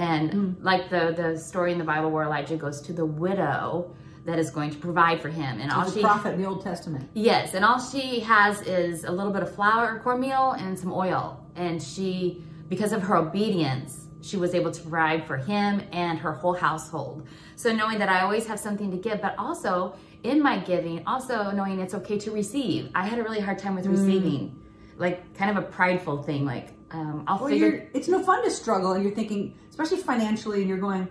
And 0.01 0.33
hmm. 0.33 0.65
like 0.65 0.89
the 0.89 1.15
the 1.17 1.39
story 1.39 1.73
in 1.73 1.79
the 1.79 1.85
Bible 1.85 2.11
where 2.11 2.25
Elijah 2.25 2.57
goes 2.57 2.81
to 2.83 2.93
the 2.93 3.05
widow 3.05 3.95
that 4.25 4.39
is 4.39 4.51
going 4.51 4.71
to 4.71 4.79
provide 4.79 5.21
for 5.21 5.29
him, 5.29 5.61
and 5.61 5.71
all 5.71 5.87
a 5.87 5.93
she 5.93 6.01
prophet 6.01 6.35
in 6.35 6.43
the 6.43 6.49
Old 6.49 6.63
Testament. 6.63 7.09
Yes, 7.15 7.55
and 7.55 7.65
all 7.65 7.79
she 7.81 8.21
has 8.21 8.63
is 8.63 9.05
a 9.05 9.11
little 9.11 9.33
bit 9.33 9.43
of 9.43 9.55
flour, 9.55 10.01
cornmeal, 10.01 10.53
and 10.53 10.79
some 10.79 10.93
oil. 10.93 11.45
And 11.57 11.83
she, 11.83 12.43
because 12.69 12.93
of 12.93 13.03
her 13.03 13.17
obedience, 13.17 14.07
she 14.23 14.37
was 14.37 14.55
able 14.55 14.71
to 14.71 14.81
provide 14.83 15.25
for 15.25 15.37
him 15.37 15.83
and 15.93 16.19
her 16.19 16.33
whole 16.33 16.55
household. 16.55 17.27
So 17.57 17.75
knowing 17.75 17.99
that 17.99 18.09
I 18.09 18.21
always 18.21 18.47
have 18.47 18.61
something 18.61 18.91
to 18.91 18.97
give, 18.97 19.21
but 19.21 19.35
also 19.39 19.97
in 20.23 20.43
my 20.43 20.59
giving, 20.59 21.03
also 21.07 21.51
knowing 21.51 21.81
it's 21.81 21.95
okay 21.95 22.19
to 22.19 22.31
receive. 22.31 22.91
I 22.95 23.07
had 23.07 23.19
a 23.19 23.23
really 23.23 23.41
hard 23.41 23.59
time 23.59 23.75
with 23.75 23.87
hmm. 23.87 23.93
receiving, 23.93 24.63
like 24.97 25.35
kind 25.37 25.51
of 25.51 25.63
a 25.63 25.67
prideful 25.67 26.23
thing. 26.23 26.45
Like 26.45 26.71
um, 26.93 27.25
I'll 27.27 27.39
Well, 27.39 27.49
figure. 27.51 27.89
it's 27.95 28.09
no 28.09 28.23
fun 28.23 28.43
to 28.45 28.51
struggle, 28.51 28.93
and 28.93 29.03
you're 29.05 29.15
thinking, 29.15 29.55
especially 29.69 29.99
financially, 29.99 30.61
and 30.61 30.69
you're 30.69 30.79
going, 30.79 31.09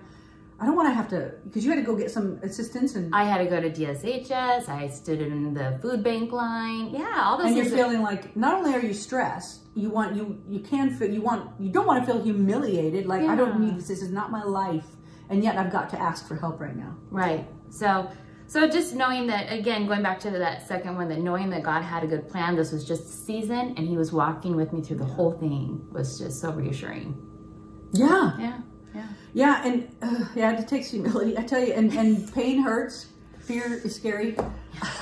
I 0.60 0.66
don't 0.66 0.76
want 0.76 0.90
to 0.90 0.94
have 0.94 1.08
to, 1.10 1.36
because 1.46 1.64
you 1.64 1.72
had 1.72 1.78
to 1.78 1.84
go 1.86 1.96
get 1.96 2.12
some 2.12 2.38
assistance, 2.44 2.96
and, 2.96 3.16
I 3.16 3.24
had 3.24 3.38
to 3.38 3.46
go 3.46 3.62
to 3.62 3.70
DSHS. 3.70 4.68
I 4.68 4.90
stood 4.90 5.22
in 5.22 5.54
the 5.54 5.80
food 5.82 6.04
bank 6.04 6.32
line. 6.34 6.90
Yeah, 6.90 7.24
all 7.24 7.38
those 7.38 7.48
and 7.48 7.56
you're 7.56 7.66
feeling 7.66 8.02
like 8.02 8.36
not 8.36 8.56
only 8.56 8.74
are 8.74 8.82
you 8.82 8.94
stressed, 8.94 9.62
you 9.76 9.90
want 9.90 10.16
you 10.18 10.42
you 10.50 10.60
can 10.60 10.94
feel 10.98 11.10
you 11.10 11.22
want 11.22 11.50
you 11.62 11.70
don't 11.70 11.88
want 11.88 12.06
to 12.06 12.12
feel 12.12 12.22
humiliated. 12.22 13.06
Like 13.06 13.22
I 13.22 13.36
don't 13.36 13.62
need 13.62 13.78
this. 13.78 13.88
This 13.88 14.02
is 14.02 14.12
not 14.12 14.32
my 14.32 14.44
life, 14.44 14.88
and 15.30 15.42
yet 15.44 15.58
I've 15.58 15.72
got 15.72 15.90
to 15.92 16.02
ask 16.02 16.28
for 16.28 16.36
help 16.36 16.60
right 16.60 16.76
now. 16.76 16.94
Right. 17.10 17.48
So 17.70 18.10
so 18.50 18.68
just 18.68 18.96
knowing 18.96 19.28
that 19.28 19.52
again, 19.54 19.86
going 19.88 20.02
back 20.04 20.20
to 20.22 20.32
that 20.32 20.68
second 20.68 20.96
one, 20.96 21.08
that 21.10 21.20
knowing 21.20 21.50
that 21.52 21.64
God 21.64 21.82
had 21.84 22.04
a 22.04 22.08
good 22.08 22.28
plan, 22.28 22.56
this 22.56 22.72
was 22.72 22.84
just 22.84 23.04
a 23.04 23.12
season 23.28 23.76
and 23.78 23.88
he 23.88 23.96
was 23.96 24.12
walking 24.12 24.56
with 24.56 24.74
me 24.74 24.82
through 24.82 24.98
the 24.98 25.06
whole 25.06 25.32
thing 25.32 25.86
was 25.92 26.18
just 26.20 26.42
so 26.42 26.52
reassuring. 26.52 27.16
Yeah, 27.94 28.38
Yeah. 28.40 28.60
Yeah. 28.96 29.08
yeah, 29.34 29.62
and 29.68 29.96
uh, 30.02 30.26
yeah, 30.36 30.60
it 30.60 30.68
takes 30.68 30.90
humility. 30.90 31.38
I 31.38 31.44
tell 31.44 31.64
you, 31.64 31.74
and 31.74 31.94
and 31.94 32.34
pain 32.34 32.64
hurts. 32.64 33.08
Fear 33.42 33.82
is 33.86 33.96
scary, 33.96 34.36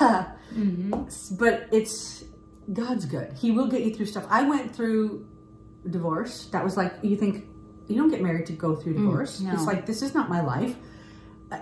but 0.00 1.68
it's 1.72 2.24
God's 2.72 3.06
good. 3.06 3.32
He 3.32 3.50
will 3.50 3.66
get 3.68 3.82
you 3.82 3.94
through 3.94 4.06
stuff. 4.06 4.26
I 4.28 4.42
went 4.48 4.74
through 4.74 5.26
divorce. 5.88 6.46
That 6.52 6.62
was 6.64 6.76
like 6.76 6.94
you 7.02 7.16
think 7.16 7.46
you 7.88 7.96
don't 7.96 8.10
get 8.10 8.20
married 8.22 8.46
to 8.46 8.52
go 8.52 8.74
through 8.74 8.94
divorce. 8.94 9.40
no. 9.40 9.52
It's 9.52 9.64
like 9.64 9.86
this 9.86 10.02
is 10.02 10.14
not 10.14 10.28
my 10.28 10.42
life. 10.42 10.76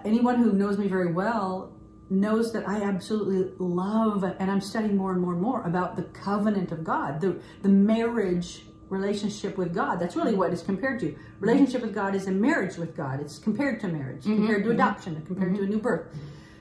Anyone 0.04 0.36
who 0.36 0.52
knows 0.52 0.78
me 0.78 0.88
very 0.88 1.12
well 1.12 1.75
knows 2.08 2.52
that 2.52 2.68
I 2.68 2.82
absolutely 2.82 3.52
love, 3.58 4.22
and 4.22 4.50
I'm 4.50 4.60
studying 4.60 4.96
more 4.96 5.12
and 5.12 5.20
more 5.20 5.32
and 5.32 5.42
more 5.42 5.62
about 5.62 5.96
the 5.96 6.02
covenant 6.02 6.72
of 6.72 6.84
God, 6.84 7.20
the 7.20 7.40
the 7.62 7.68
marriage 7.68 8.62
relationship 8.88 9.58
with 9.58 9.74
God. 9.74 9.98
That's 9.98 10.16
really 10.16 10.30
mm-hmm. 10.30 10.38
what 10.38 10.52
it's 10.52 10.62
compared 10.62 11.00
to. 11.00 11.16
Relationship 11.40 11.82
with 11.82 11.94
God 11.94 12.14
is 12.14 12.26
a 12.26 12.30
marriage 12.30 12.76
with 12.76 12.96
God. 12.96 13.20
It's 13.20 13.38
compared 13.38 13.80
to 13.80 13.88
marriage, 13.88 14.22
mm-hmm. 14.22 14.36
compared 14.36 14.62
to 14.64 14.70
mm-hmm. 14.70 14.80
adoption, 14.80 15.22
compared 15.26 15.54
to 15.56 15.62
a 15.62 15.66
new 15.66 15.78
birth. 15.78 16.06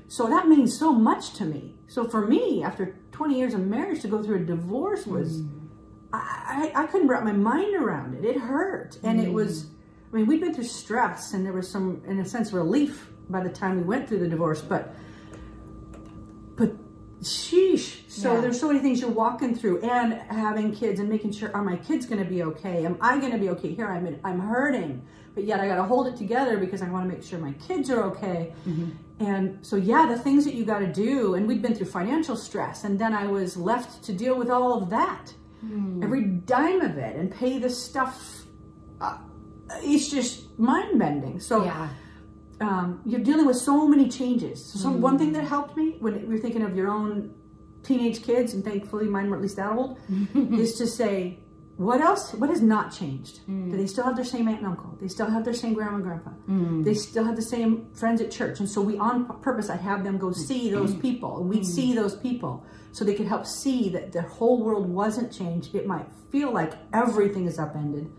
So 0.08 0.28
that 0.28 0.48
means 0.48 0.78
so 0.78 0.92
much 0.92 1.34
to 1.34 1.46
me. 1.46 1.76
So 1.88 2.08
for 2.08 2.26
me, 2.26 2.64
after 2.64 2.98
20 3.12 3.38
years 3.38 3.54
of 3.54 3.62
marriage, 3.62 4.02
to 4.02 4.08
go 4.08 4.22
through 4.22 4.38
a 4.38 4.46
divorce 4.46 5.06
was, 5.06 5.44
I, 6.14 6.72
I, 6.76 6.84
I 6.84 6.88
couldn't 6.88 7.08
wrap 7.08 7.24
my 7.24 7.32
mind 7.32 7.76
around 7.76 8.16
it. 8.16 8.26
It 8.26 8.40
hurt. 8.40 8.98
And 9.04 9.20
it 9.20 9.32
was, 9.32 9.68
I 10.12 10.18
mean, 10.18 10.28
we'd 10.28 10.42
been 10.42 10.54
through 10.54 10.66
stress 10.66 11.34
and 11.34 11.46
there 11.46 11.54
was 11.54 11.70
some, 11.70 12.04
in 12.08 12.20
a 12.20 12.26
sense, 12.26 12.54
relief 12.54 13.10
by 13.30 13.42
the 13.42 13.50
time 13.50 13.78
we 13.78 13.84
went 13.84 14.08
through 14.08 14.20
the 14.20 14.28
divorce. 14.28 14.62
But 14.62 14.96
sheesh. 17.26 18.10
So 18.10 18.34
Yeah. 18.36 18.42
there's 18.42 18.60
so 18.60 18.68
many 18.68 18.80
things 18.80 19.02
you're 19.02 19.10
walking 19.10 19.56
through 19.56 19.82
and 19.82 20.14
having 20.30 20.74
kids 20.74 21.00
and 21.00 21.10
making 21.10 21.32
sure, 21.34 21.52
are 21.56 21.64
my 21.64 21.76
kids 21.78 22.06
going 22.06 22.24
to 22.24 22.30
be 22.30 22.44
okay? 22.44 22.86
Am 22.86 22.98
I 23.02 23.18
going 23.20 23.32
to 23.34 23.38
be 23.38 23.50
okay? 23.50 23.74
Here 23.74 23.88
I'm, 23.88 24.06
in, 24.08 24.20
I'm 24.24 24.40
hurting, 24.40 25.02
but 25.34 25.44
yet 25.44 25.60
I 25.60 25.68
got 25.68 25.76
to 25.76 25.84
hold 25.84 26.08
it 26.08 26.16
together 26.16 26.58
because 26.58 26.82
I 26.82 26.90
want 26.90 27.10
to 27.10 27.14
make 27.16 27.24
sure 27.26 27.40
my 27.40 27.54
kids 27.68 27.90
are 27.90 28.04
okay. 28.04 28.54
And 29.20 29.66
so, 29.66 29.76
yeah, 29.76 30.06
the 30.08 30.18
things 30.20 30.46
that 30.46 30.54
you 30.56 30.66
got 30.66 30.80
to 30.80 30.88
do, 30.92 31.36
and 31.36 31.48
we'd 31.48 31.62
been 31.62 31.74
through 31.76 31.88
financial 31.88 32.36
stress, 32.36 32.84
and 32.84 32.98
then 33.00 33.14
I 33.14 33.26
was 33.28 33.56
left 33.58 34.04
to 34.06 34.14
deal 34.14 34.38
with 34.38 34.50
all 34.50 34.82
of 34.82 34.90
that, 34.90 35.34
every 36.04 36.24
dime 36.24 36.82
of 36.82 36.98
it, 36.98 37.16
and 37.16 37.32
pay 37.32 37.58
the 37.60 37.70
stuff. 37.70 38.44
Uh, 39.02 39.18
it's 39.82 40.10
just 40.10 40.58
mind 40.60 41.00
bending. 41.00 41.40
So, 41.40 41.64
Yeah. 41.66 41.90
Um, 42.62 43.02
you're 43.06 43.22
dealing 43.22 43.46
with 43.46 43.58
so 43.58 43.88
many 43.88 44.10
changes. 44.10 44.64
So, 44.64 44.90
one 44.90 45.18
thing 45.18 45.32
mm. 45.32 45.34
that 45.34 45.44
helped 45.46 45.76
me 45.76 45.98
when 46.00 46.30
you're 46.30 46.40
thinking 46.40 46.62
of 46.62 46.76
your 46.76 46.90
own 46.90 47.34
teenage 47.84 48.24
kids, 48.24 48.54
and 48.54 48.64
thankfully 48.64 49.08
mine 49.08 49.30
were 49.30 49.36
at 49.36 49.42
least 49.42 49.58
that 49.58 49.72
old, 49.72 50.00
is 50.36 50.76
to 50.76 50.88
say, 50.88 51.40
what 51.78 52.00
else? 52.00 52.34
What 52.34 52.50
has 52.50 52.62
not 52.62 52.96
changed? 52.96 53.42
Mm. 53.50 53.70
Do 53.70 53.78
they 53.78 53.88
still 53.88 54.06
have 54.06 54.16
their 54.16 54.26
same 54.26 54.48
aunt 54.48 54.60
and 54.60 54.68
uncle? 54.68 54.98
They 55.02 55.10
still 55.10 55.30
have 55.30 55.44
their 55.44 55.54
same 55.54 55.74
grandma 55.74 55.96
and 55.96 56.04
grandpa. 56.04 56.32
Mm. 56.50 56.86
They 56.86 56.94
still 56.94 57.26
have 57.26 57.36
the 57.36 57.42
same 57.42 57.90
friends 57.94 58.22
at 58.22 58.32
church. 58.32 58.60
And 58.60 58.70
so 58.70 58.82
we, 58.82 58.98
on 58.98 59.26
purpose, 59.42 59.70
I'd 59.70 59.82
have 59.82 60.04
them 60.06 60.18
go 60.18 60.32
see 60.32 60.72
those 60.72 60.96
people, 60.96 61.40
and 61.40 61.50
we'd 61.50 61.66
see 61.66 61.94
those 61.94 62.16
people, 62.16 62.66
so 62.94 63.04
they 63.04 63.14
could 63.14 63.28
help 63.28 63.46
see 63.46 63.90
that 63.90 64.14
the 64.14 64.22
whole 64.22 64.64
world 64.64 64.88
wasn't 64.88 65.34
changed. 65.34 65.76
It 65.76 65.86
might 65.86 66.08
feel 66.32 66.54
like 66.54 66.74
everything 66.94 67.46
is 67.46 67.60
upended, 67.60 68.10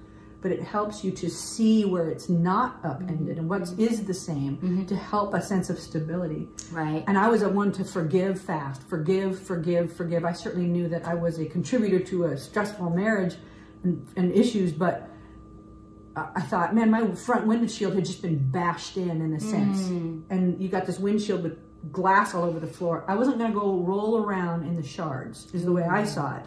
but 0.47 0.53
it 0.53 0.62
helps 0.62 1.03
you 1.03 1.11
to 1.11 1.29
see 1.29 1.85
where 1.85 2.09
it's 2.09 2.29
not 2.29 2.79
upended 2.85 3.37
and 3.37 3.49
what 3.50 3.62
is 3.81 4.05
the 4.05 4.15
same 4.15 4.57
mm-hmm. 4.59 4.85
to 4.85 4.95
help 4.95 5.35
a 5.35 5.43
sense 5.43 5.71
of 5.71 5.76
stability. 5.76 6.47
Right. 6.71 7.03
And 7.09 7.19
I 7.19 7.26
was 7.29 7.43
a 7.43 7.49
one 7.49 7.73
to 7.73 7.85
forgive 7.85 8.41
fast, 8.41 8.88
forgive, 8.88 9.43
forgive, 9.43 9.93
forgive. 9.93 10.25
I 10.25 10.33
certainly 10.33 10.69
knew 10.69 10.87
that 10.87 11.05
I 11.05 11.15
was 11.15 11.41
a 11.41 11.47
contributor 11.47 11.99
to 11.99 12.26
a 12.26 12.38
stressful 12.38 12.91
marriage 12.91 13.35
and, 13.83 14.07
and 14.15 14.33
issues, 14.33 14.73
but 14.73 15.11
I 16.15 16.29
I 16.37 16.43
thought, 16.43 16.76
man, 16.76 16.93
my 16.93 17.11
front 17.17 17.49
windshield 17.49 17.97
had 17.97 18.05
just 18.05 18.23
been 18.23 18.38
bashed 18.38 18.97
in 18.97 19.11
in 19.11 19.35
a 19.35 19.38
mm-hmm. 19.38 19.50
sense. 19.50 19.81
And 20.31 20.62
you 20.62 20.69
got 20.69 20.87
this 20.87 21.00
windshield 21.00 21.43
with 21.43 21.59
glass 21.91 22.37
all 22.37 22.45
over 22.45 22.61
the 22.61 22.69
floor. 22.69 23.05
I 23.09 23.17
wasn't 23.17 23.38
going 23.38 23.53
to 23.53 23.59
go 23.59 23.81
roll 23.81 24.25
around 24.25 24.65
in 24.65 24.76
the 24.76 24.87
shards, 24.87 25.53
is 25.53 25.65
the 25.65 25.73
way 25.73 25.83
I 25.83 26.03
mm-hmm. 26.03 26.07
saw 26.07 26.37
it. 26.37 26.45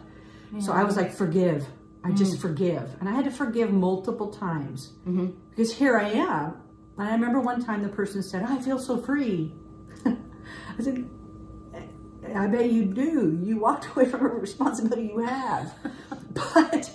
So 0.61 0.71
I 0.71 0.85
was 0.85 0.95
like, 0.95 1.13
forgive. 1.13 1.67
I 2.03 2.11
just 2.11 2.37
mm. 2.37 2.41
forgive. 2.41 2.95
And 2.99 3.09
I 3.09 3.13
had 3.13 3.25
to 3.25 3.31
forgive 3.31 3.71
multiple 3.71 4.31
times 4.31 4.93
mm-hmm. 5.05 5.27
because 5.49 5.73
here 5.73 5.97
I 5.97 6.09
am. 6.09 6.55
And 6.97 7.07
I 7.07 7.11
remember 7.11 7.39
one 7.39 7.63
time 7.63 7.83
the 7.83 7.89
person 7.89 8.23
said, 8.23 8.43
I 8.43 8.59
feel 8.59 8.79
so 8.79 9.01
free. 9.01 9.53
I 10.05 10.81
said, 10.81 11.09
I 12.35 12.47
bet 12.47 12.71
you 12.71 12.85
do. 12.85 13.39
You 13.43 13.59
walked 13.59 13.87
away 13.95 14.05
from 14.05 14.25
a 14.25 14.29
responsibility 14.29 15.07
you 15.07 15.19
have. 15.19 15.73
but 16.31 16.91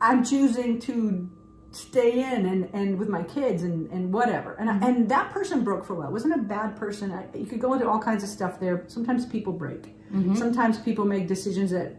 I'm 0.00 0.24
choosing 0.24 0.80
to 0.82 1.30
stay 1.72 2.24
in 2.32 2.46
and, 2.46 2.68
and 2.72 2.98
with 2.98 3.08
my 3.08 3.22
kids 3.22 3.62
and, 3.62 3.88
and 3.92 4.12
whatever. 4.12 4.54
And, 4.54 4.68
I, 4.68 4.74
mm-hmm. 4.74 4.84
and 4.84 5.08
that 5.10 5.30
person 5.30 5.62
broke 5.62 5.84
for 5.84 5.92
a 5.94 5.96
while. 5.96 6.08
It 6.08 6.12
wasn't 6.12 6.34
a 6.34 6.42
bad 6.42 6.76
person. 6.76 7.12
I, 7.12 7.26
you 7.36 7.46
could 7.46 7.60
go 7.60 7.74
into 7.74 7.88
all 7.88 8.00
kinds 8.00 8.24
of 8.24 8.28
stuff 8.28 8.58
there. 8.58 8.84
Sometimes 8.88 9.26
people 9.26 9.52
break. 9.52 9.96
Mm-hmm. 10.10 10.34
Sometimes 10.34 10.78
people 10.78 11.04
make 11.04 11.28
decisions 11.28 11.70
that 11.70 11.96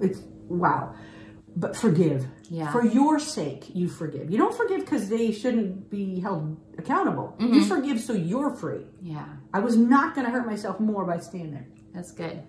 it's 0.00 0.20
wow. 0.50 0.94
But 1.56 1.76
forgive. 1.76 2.26
Yeah. 2.48 2.70
For 2.70 2.84
your 2.84 3.18
sake, 3.18 3.74
you 3.74 3.88
forgive. 3.88 4.30
You 4.30 4.38
don't 4.38 4.54
forgive 4.54 4.80
because 4.80 5.08
they 5.08 5.32
shouldn't 5.32 5.90
be 5.90 6.20
held 6.20 6.60
accountable. 6.78 7.34
You 7.38 7.48
mm-hmm. 7.48 7.62
forgive 7.62 8.00
so 8.00 8.12
you're 8.12 8.54
free. 8.54 8.86
Yeah. 9.02 9.26
I 9.52 9.60
was 9.60 9.76
not 9.76 10.14
going 10.14 10.26
to 10.26 10.32
hurt 10.32 10.46
myself 10.46 10.78
more 10.78 11.04
by 11.04 11.18
staying 11.18 11.52
there. 11.52 11.66
That's 11.92 12.12
good. 12.12 12.42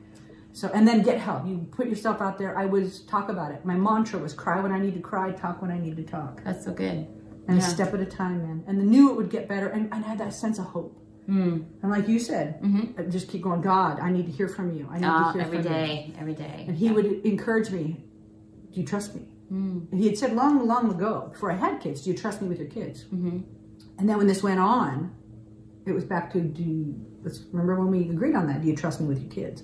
So, 0.54 0.70
and 0.74 0.88
then 0.88 1.02
get 1.02 1.20
help. 1.20 1.48
You 1.48 1.68
put 1.72 1.88
yourself 1.88 2.22
out 2.22 2.38
there. 2.38 2.58
I 2.58 2.66
was 2.66 3.02
talk 3.04 3.30
about 3.30 3.52
it. 3.52 3.66
My 3.66 3.76
mantra 3.76 4.20
was 4.20 4.34
cry 4.34 4.60
when 4.60 4.72
I 4.72 4.80
need 4.80 4.94
to 4.96 5.00
cry, 5.00 5.32
talk 5.32 5.62
when 5.62 5.72
I 5.72 5.80
need 5.80 5.96
to 5.98 6.04
talk. 6.04 6.44
That's 6.44 6.66
so 6.66 6.74
good. 6.74 7.08
And 7.48 7.58
a 7.58 7.62
step 7.62 7.94
at 7.94 8.00
a 8.00 8.06
time, 8.06 8.44
man. 8.44 8.64
And 8.68 8.80
I 8.80 8.84
knew 8.84 9.10
it 9.10 9.18
would 9.18 9.30
get 9.30 9.48
better. 9.48 9.68
And, 9.68 9.92
and 9.92 10.06
I 10.06 10.08
had 10.08 10.20
that 10.20 10.34
sense 10.34 10.60
of 10.60 10.66
hope. 10.66 11.01
Mm. 11.30 11.66
And 11.82 11.92
like 11.92 12.08
you 12.08 12.20
said, 12.20 12.60
I 12.98 13.04
just 13.04 13.30
keep 13.30 13.42
going, 13.44 13.62
God, 13.62 14.00
I 14.00 14.12
need 14.12 14.26
to 14.26 14.32
hear 14.32 14.48
from 14.48 14.76
you. 14.76 14.88
I 14.92 15.00
need 15.00 15.08
Oh, 15.08 15.28
to 15.28 15.34
hear 15.34 15.42
every 15.44 15.62
from 15.62 15.72
you. 15.72 15.78
day, 15.80 16.14
every 16.20 16.34
day. 16.34 16.66
And 16.68 16.76
he 16.76 16.90
would 16.92 17.06
encourage 17.26 17.70
me, 17.70 18.04
Do 18.74 18.80
you 18.82 18.86
trust 18.86 19.16
me? 19.16 19.22
Mm. 19.52 19.94
He 19.94 20.08
had 20.08 20.18
said 20.18 20.34
long, 20.34 20.66
long 20.68 20.90
ago, 20.92 21.30
before 21.32 21.52
I 21.52 21.56
had 21.56 21.80
kids, 21.80 22.02
Do 22.02 22.10
you 22.12 22.18
trust 22.18 22.42
me 22.42 22.48
with 22.48 22.60
your 22.60 22.70
kids? 22.70 23.04
Mm-hmm. 23.06 23.40
And 24.00 24.10
then 24.10 24.18
when 24.18 24.28
this 24.28 24.42
went 24.42 24.60
on, 24.60 25.14
it 25.86 25.92
was 25.92 26.04
back 26.04 26.32
to 26.34 26.40
Do 26.42 26.64
you, 26.64 27.06
let's 27.24 27.40
remember 27.52 27.76
when 27.80 27.92
we 27.92 28.10
agreed 28.10 28.36
on 28.36 28.48
that? 28.48 28.62
Do 28.62 28.68
you 28.68 28.76
trust 28.76 29.00
me 29.00 29.08
with 29.08 29.22
your 29.22 29.32
kids? 29.32 29.64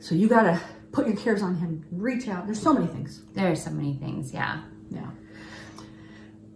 So 0.00 0.14
you 0.14 0.28
got 0.28 0.42
to 0.44 0.60
put 0.92 1.06
your 1.08 1.16
cares 1.16 1.42
on 1.42 1.56
him, 1.56 1.84
reach 1.90 2.28
out. 2.28 2.46
There's 2.46 2.62
so 2.62 2.72
many 2.72 2.86
things. 2.86 3.22
There 3.34 3.50
are 3.50 3.56
so 3.56 3.70
many 3.70 3.94
things, 3.94 4.32
yeah. 4.32 4.62
Yeah. 4.90 5.10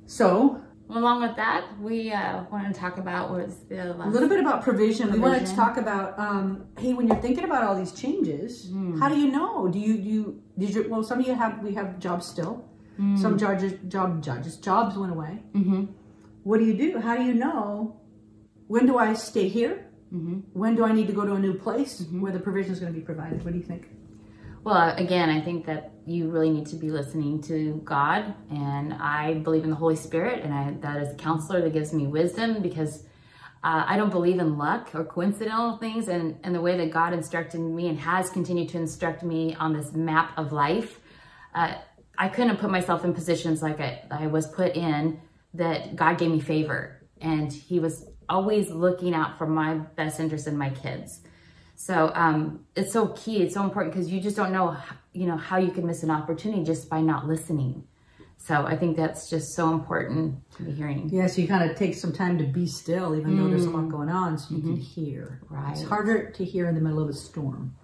So 0.07 0.62
along 0.97 1.23
with 1.23 1.37
that, 1.37 1.65
we 1.81 2.13
uh, 2.13 2.45
want 2.51 2.73
to 2.73 2.81
talk 2.81 2.99
about 2.99 3.31
was 3.31 3.57
the 3.69 3.93
a 3.93 4.09
little 4.09 4.29
bit 4.29 4.41
about 4.41 4.63
provision. 4.63 5.13
We 5.13 5.19
wanted 5.19 5.47
to 5.47 5.55
talk 5.57 5.77
about, 5.77 6.19
um, 6.19 6.67
hey, 6.79 6.93
when 6.95 7.07
you're 7.09 7.21
thinking 7.27 7.45
about 7.45 7.63
all 7.65 7.75
these 7.75 7.93
changes, 7.93 8.69
Hmm. 8.71 8.99
how 9.01 9.09
do 9.09 9.19
you 9.19 9.31
know? 9.31 9.69
Do 9.69 9.79
you 9.79 9.95
do 9.99 10.09
you 10.17 10.43
did 10.59 10.75
you? 10.75 10.87
Well, 10.91 11.03
some 11.03 11.21
of 11.21 11.27
you 11.27 11.35
have 11.35 11.63
we 11.63 11.75
have 11.75 11.99
jobs 11.99 12.27
still. 12.27 12.55
Some 13.17 13.37
judges, 13.37 13.73
job 13.89 14.23
judges, 14.23 14.59
jobs 14.59 14.97
went 14.97 15.13
away. 15.13 15.43
Mm-hmm. 15.55 15.87
What 16.45 16.59
do 16.61 16.65
you 16.67 16.75
do? 16.83 17.01
How 17.01 17.17
do 17.17 17.25
you 17.25 17.35
know? 17.35 17.97
When 18.69 18.87
do 18.87 18.97
I 18.97 19.15
stay 19.15 19.49
here? 19.49 19.87
Mm-hmm. 20.15 20.37
When 20.53 20.77
do 20.77 20.85
I 20.85 20.93
need 20.93 21.09
to 21.09 21.13
go 21.13 21.25
to 21.27 21.33
a 21.35 21.39
new 21.47 21.55
place 21.55 22.05
where 22.13 22.31
the 22.31 22.39
provision 22.39 22.73
is 22.73 22.79
going 22.79 22.93
to 22.93 22.99
be 22.99 23.05
provided? 23.05 23.45
What 23.45 23.53
do 23.55 23.59
you 23.59 23.65
think? 23.65 23.89
Well, 24.65 24.95
again, 24.97 25.29
I 25.29 25.41
think 25.41 25.67
that 25.67 25.91
you 26.07 26.31
really 26.31 26.51
need 26.51 26.67
to 26.67 26.77
be 26.77 26.91
listening 26.91 27.43
to 27.43 27.81
God, 27.85 28.33
and 28.49 28.95
I 28.95 29.35
believe 29.35 29.65
in 29.65 29.71
the 29.71 29.77
Holy 29.77 29.97
Spirit, 29.97 30.45
and 30.45 30.55
I, 30.55 30.71
that 30.81 31.03
is 31.03 31.11
a 31.11 31.17
counselor 31.17 31.61
that 31.63 31.73
gives 31.73 31.93
me 31.93 32.07
wisdom 32.07 32.63
because 32.63 33.03
uh, 33.65 33.85
I 33.89 33.97
don't 33.97 34.11
believe 34.11 34.39
in 34.39 34.59
luck 34.59 34.91
or 34.95 35.05
coincidental 35.05 35.79
things, 35.79 36.07
and, 36.07 36.39
and 36.45 36.55
the 36.55 36.61
way 36.61 36.77
that 36.77 36.93
God 36.93 37.13
instructed 37.13 37.59
me 37.59 37.89
and 37.89 37.99
has 37.99 38.31
continued 38.31 38.69
to 38.69 38.79
instruct 38.79 39.25
me 39.25 39.57
on 39.57 39.73
this 39.73 39.93
map 39.95 40.31
of 40.39 40.53
life. 40.53 41.01
Uh, 41.57 41.75
I 42.17 42.29
couldn't 42.29 42.51
have 42.51 42.61
put 42.61 42.71
myself 42.71 43.05
in 43.05 43.15
positions 43.15 43.63
like 43.63 43.81
I, 43.81 44.05
I 44.13 44.29
was 44.29 44.47
put 44.47 44.77
in 44.77 45.21
that 45.55 45.97
God 45.97 46.19
gave 46.19 46.31
me 46.31 46.39
favor, 46.39 47.03
and 47.21 47.53
He 47.53 47.81
was 47.81 48.07
always 48.29 48.71
looking 48.71 49.13
out 49.13 49.39
for 49.39 49.47
my 49.49 49.75
best 49.75 50.21
interest 50.21 50.47
in 50.47 50.57
my 50.57 50.71
kids. 50.71 51.22
So 51.85 52.13
um, 52.15 52.65
it's 52.77 52.93
so 52.93 53.09
key. 53.09 53.43
It's 53.43 53.55
so 53.55 53.65
important 53.65 53.93
because 53.93 54.09
you 54.09 54.21
just 54.21 54.37
don't 54.37 54.53
know, 54.53 54.77
you 55.15 55.27
know, 55.27 55.37
how 55.37 55.57
you 55.57 55.73
can 55.73 55.85
miss 55.85 56.05
an 56.05 56.13
opportunity 56.13 56.63
just 56.63 56.89
by 56.89 57.01
not 57.01 57.27
listening. 57.27 57.83
So 58.37 58.65
I 58.65 58.77
think 58.77 58.97
that's 58.97 59.29
just 59.29 59.57
so 59.57 59.73
important 59.73 60.49
to 60.59 60.63
be 60.63 60.71
hearing. 60.71 61.11
Yeah, 61.13 61.27
so 61.27 61.43
you 61.43 61.49
kind 61.49 61.69
of 61.69 61.77
take 61.77 61.97
some 61.97 62.13
time 62.13 62.39
to 62.39 62.45
be 62.45 62.69
still, 62.69 63.17
even 63.17 63.37
though 63.37 63.49
there's 63.49 63.65
a 63.65 63.71
lot 63.71 63.89
going 63.89 64.11
on, 64.11 64.39
so 64.39 64.55
you 64.55 64.61
can 64.63 64.77
hear. 64.77 65.41
Right. 65.51 65.73
It's 65.73 65.83
harder 65.83 66.31
to 66.31 66.45
hear 66.45 66.69
in 66.69 66.77
the 66.77 66.81
middle 66.81 67.03
of 67.03 67.09
a 67.09 67.13
storm. 67.13 67.75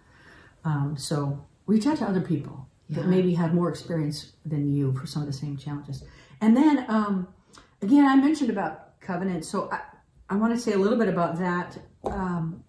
Um, 0.64 0.94
so 0.96 1.44
reach 1.66 1.84
out 1.84 1.98
to 1.98 2.04
other 2.04 2.20
people 2.20 2.68
that 2.90 3.06
maybe 3.06 3.34
have 3.34 3.52
more 3.52 3.68
experience 3.68 4.32
than 4.46 4.72
you 4.72 4.92
for 4.92 5.08
some 5.08 5.22
of 5.22 5.26
the 5.26 5.34
same 5.34 5.56
challenges. 5.56 6.04
And 6.40 6.56
then, 6.56 6.84
um, 6.88 7.26
again, 7.82 8.06
I 8.06 8.14
mentioned 8.14 8.50
about 8.50 9.00
covenant, 9.00 9.44
so 9.44 9.68
I, 9.72 9.80
I 10.30 10.36
want 10.36 10.54
to 10.54 10.60
say 10.60 10.74
a 10.74 10.78
little 10.78 10.98
bit 10.98 11.08
about 11.08 11.40
that. 11.40 11.76
Um, 12.04 12.62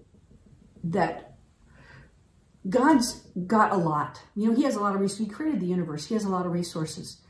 that 0.83 1.37
God's 2.67 3.23
got 3.47 3.71
a 3.71 3.77
lot. 3.77 4.21
You 4.35 4.49
know, 4.49 4.55
He 4.55 4.63
has 4.63 4.75
a 4.75 4.79
lot 4.79 4.95
of 4.95 5.01
resources. 5.01 5.27
He 5.27 5.31
created 5.31 5.59
the 5.59 5.67
universe. 5.67 6.05
He 6.05 6.13
has 6.13 6.25
a 6.25 6.29
lot 6.29 6.45
of 6.45 6.51
resources, 6.51 7.21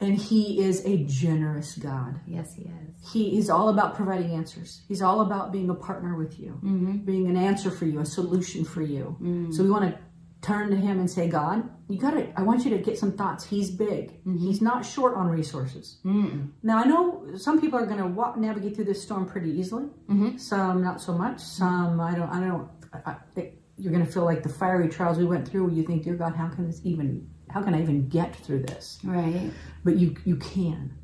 and 0.00 0.16
He 0.16 0.62
is 0.62 0.84
a 0.84 1.04
generous 1.04 1.76
God. 1.76 2.20
Yes, 2.26 2.54
he 2.54 2.62
is. 2.62 3.12
He 3.12 3.38
is 3.38 3.50
all 3.50 3.68
about 3.68 3.94
providing 3.94 4.32
answers. 4.32 4.82
He's 4.88 5.02
all 5.02 5.20
about 5.20 5.52
being 5.52 5.70
a 5.70 5.74
partner 5.74 6.16
with 6.16 6.38
you, 6.38 6.58
mm-hmm. 6.62 6.98
being 6.98 7.28
an 7.28 7.36
answer 7.36 7.70
for 7.70 7.84
you, 7.84 8.00
a 8.00 8.06
solution 8.06 8.64
for 8.64 8.82
you. 8.82 9.16
Mm. 9.20 9.54
So 9.54 9.62
we 9.62 9.70
want 9.70 9.90
to 9.90 9.98
turn 10.40 10.70
to 10.70 10.76
Him 10.76 10.98
and 11.00 11.10
say, 11.10 11.28
God, 11.28 11.68
you 11.88 11.98
got 11.98 12.12
to. 12.12 12.32
I 12.38 12.42
want 12.42 12.64
you 12.64 12.70
to 12.70 12.78
get 12.78 12.98
some 12.98 13.12
thoughts. 13.12 13.44
He's 13.44 13.70
big. 13.70 14.12
Mm-hmm. 14.20 14.38
He's 14.38 14.60
not 14.60 14.84
short 14.84 15.14
on 15.14 15.28
resources. 15.28 15.98
Mm. 16.04 16.50
Now 16.62 16.78
I 16.78 16.84
know 16.84 17.26
some 17.36 17.60
people 17.60 17.78
are 17.78 17.86
going 17.86 17.98
to 17.98 18.06
walk, 18.06 18.36
navigate 18.36 18.76
through 18.76 18.86
this 18.86 19.02
storm 19.02 19.26
pretty 19.26 19.50
easily. 19.50 19.84
Mm-hmm. 20.08 20.36
Some 20.36 20.82
not 20.82 21.00
so 21.00 21.12
much. 21.12 21.40
Some 21.40 22.00
I 22.00 22.14
don't. 22.14 22.30
I 22.30 22.40
don't. 22.40 22.68
I, 22.92 23.16
I, 23.36 23.52
you're 23.76 23.92
going 23.92 24.04
to 24.04 24.10
feel 24.10 24.24
like 24.24 24.42
the 24.42 24.48
fiery 24.48 24.88
trials 24.88 25.18
we 25.18 25.24
went 25.24 25.48
through. 25.48 25.64
Where 25.64 25.72
you 25.72 25.84
think, 25.84 26.04
dear 26.04 26.14
God, 26.14 26.34
how 26.34 26.48
can 26.48 26.66
this 26.66 26.80
even? 26.84 27.28
How 27.50 27.62
can 27.62 27.74
I 27.74 27.80
even 27.80 28.08
get 28.08 28.36
through 28.36 28.62
this? 28.64 28.98
Right. 29.02 29.50
but 29.84 29.96
you 29.96 30.16
you 30.24 30.36
can. 30.36 30.96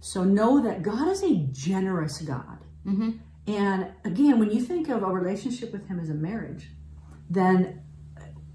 So 0.00 0.24
know 0.24 0.62
that 0.62 0.82
God 0.82 1.08
is 1.08 1.22
a 1.22 1.34
generous 1.52 2.20
God. 2.22 2.58
Mm-hmm. 2.86 3.10
And 3.46 3.92
again, 4.04 4.38
when 4.38 4.50
you 4.50 4.62
think 4.62 4.88
of 4.88 5.02
a 5.02 5.06
relationship 5.06 5.72
with 5.72 5.86
Him 5.88 6.00
as 6.00 6.08
a 6.08 6.14
marriage, 6.14 6.68
then 7.28 7.82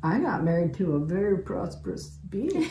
I 0.03 0.19
got 0.19 0.43
married 0.43 0.73
to 0.75 0.95
a 0.95 0.99
very 1.05 1.39
prosperous 1.39 2.17
being. 2.29 2.47
Me 2.59 2.67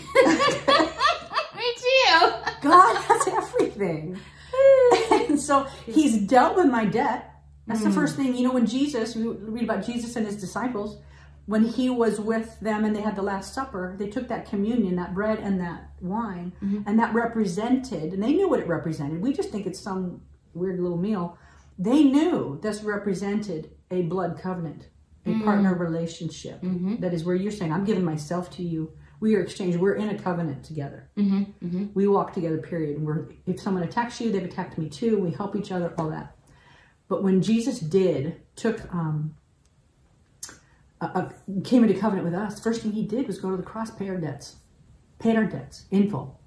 too. 1.77 2.33
God 2.63 2.97
has 2.97 3.29
everything. 3.29 4.19
and 5.11 5.41
so 5.41 5.65
He's 5.87 6.19
dealt 6.27 6.57
with 6.57 6.67
my 6.67 6.85
debt. 6.85 7.34
That's 7.67 7.83
the 7.83 7.91
first 7.91 8.17
hmm. 8.17 8.23
thing. 8.23 8.37
You 8.37 8.49
know, 8.49 8.53
when 8.53 8.67
Jesus, 8.67 9.17
we 9.17 9.27
read 9.27 9.65
about 9.65 9.85
Jesus 9.85 10.17
and 10.17 10.27
His 10.27 10.37
disciples, 10.37 10.99
when 11.47 11.65
He 11.65 11.91
was 11.91 12.21
with 12.21 12.59
them 12.61 12.85
and 12.85 12.95
they 12.95 13.01
had 13.01 13.17
the 13.17 13.23
Last 13.23 13.55
Supper, 13.55 13.97
they 13.99 14.09
took 14.09 14.29
that 14.29 14.49
communion, 14.49 14.97
that 14.97 15.15
bread 15.15 15.39
and 15.39 15.61
that 15.61 15.91
wine, 16.01 16.53
mm-hmm. 16.63 16.83
and 16.87 16.99
that 16.99 17.15
represented, 17.15 18.13
and 18.13 18.23
they 18.23 18.33
knew 18.33 18.49
what 18.49 18.61
it 18.61 18.67
represented. 18.67 19.21
We 19.21 19.33
just 19.33 19.51
think 19.51 19.67
it's 19.67 19.81
some 19.81 20.23
weird 20.55 20.81
little 20.81 20.99
meal. 20.99 21.39
They 21.79 22.05
knew 22.05 22.59
this 22.63 22.83
represented 22.83 23.71
a 23.91 24.03
blood 24.03 24.39
covenant, 24.41 24.89
a 25.27 25.31
mm. 25.31 25.45
partner 25.45 25.75
relationship. 25.75 26.63
Mm-hmm. 26.63 26.97
That 26.97 27.13
is 27.13 27.25
where 27.25 27.35
you're 27.35 27.53
saying, 27.53 27.73
I'm 27.73 27.85
giving 27.85 28.05
myself 28.05 28.51
to 28.53 28.63
you. 28.63 28.93
We 29.21 29.35
are 29.35 29.41
exchanged. 29.41 29.79
We're 29.79 29.95
in 29.95 30.11
a 30.11 30.19
covenant 30.19 30.65
together. 30.65 31.09
Mm-hmm. 31.17 31.87
We 31.95 32.07
walk 32.07 32.33
together, 32.33 32.59
period. 32.59 33.01
We're, 33.01 33.27
if 33.47 33.61
someone 33.61 33.83
attacks 33.83 34.21
you, 34.21 34.31
they've 34.31 34.45
attacked 34.45 34.79
me 34.79 34.89
too. 34.89 35.19
We 35.19 35.31
help 35.33 35.57
each 35.57 35.73
other, 35.73 35.93
all 35.99 36.11
that. 36.11 36.37
But 37.09 37.23
when 37.23 37.43
Jesus 37.43 37.79
did, 37.81 38.41
took, 38.57 38.93
um, 38.95 39.37
uh, 41.01 41.09
uh, 41.15 41.29
came 41.65 41.85
into 41.85 41.99
covenant 41.99 42.25
with 42.25 42.35
us, 42.35 42.61
first 42.61 42.83
thing 42.83 42.93
he 42.93 43.05
did 43.05 43.27
was 43.27 43.39
go 43.39 43.51
to 43.51 43.57
the 43.57 43.63
cross, 43.63 43.91
pay 43.91 44.09
our 44.09 44.17
debts. 44.17 44.57
paid 45.19 45.37
our 45.37 45.45
debts 45.45 45.85
in 45.91 46.11
full. 46.11 46.41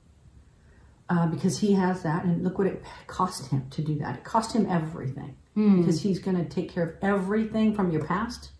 Uh, 1.10 1.26
because 1.28 1.60
he 1.60 1.72
has 1.74 2.04
that, 2.04 2.26
and 2.26 2.44
look 2.44 2.58
what 2.58 2.68
it 2.68 2.84
cost 3.08 3.50
him 3.50 3.66
to 3.70 3.82
do 3.82 3.98
that. 3.98 4.18
It 4.18 4.24
cost 4.26 4.54
him 4.54 4.66
everything 4.70 5.38
because 5.80 6.02
he's 6.02 6.20
going 6.20 6.38
to 6.38 6.44
take 6.44 6.70
care 6.72 6.84
of 6.84 6.96
everything 7.02 7.74
from 7.74 7.92
your 7.92 8.04
past, 8.04 8.52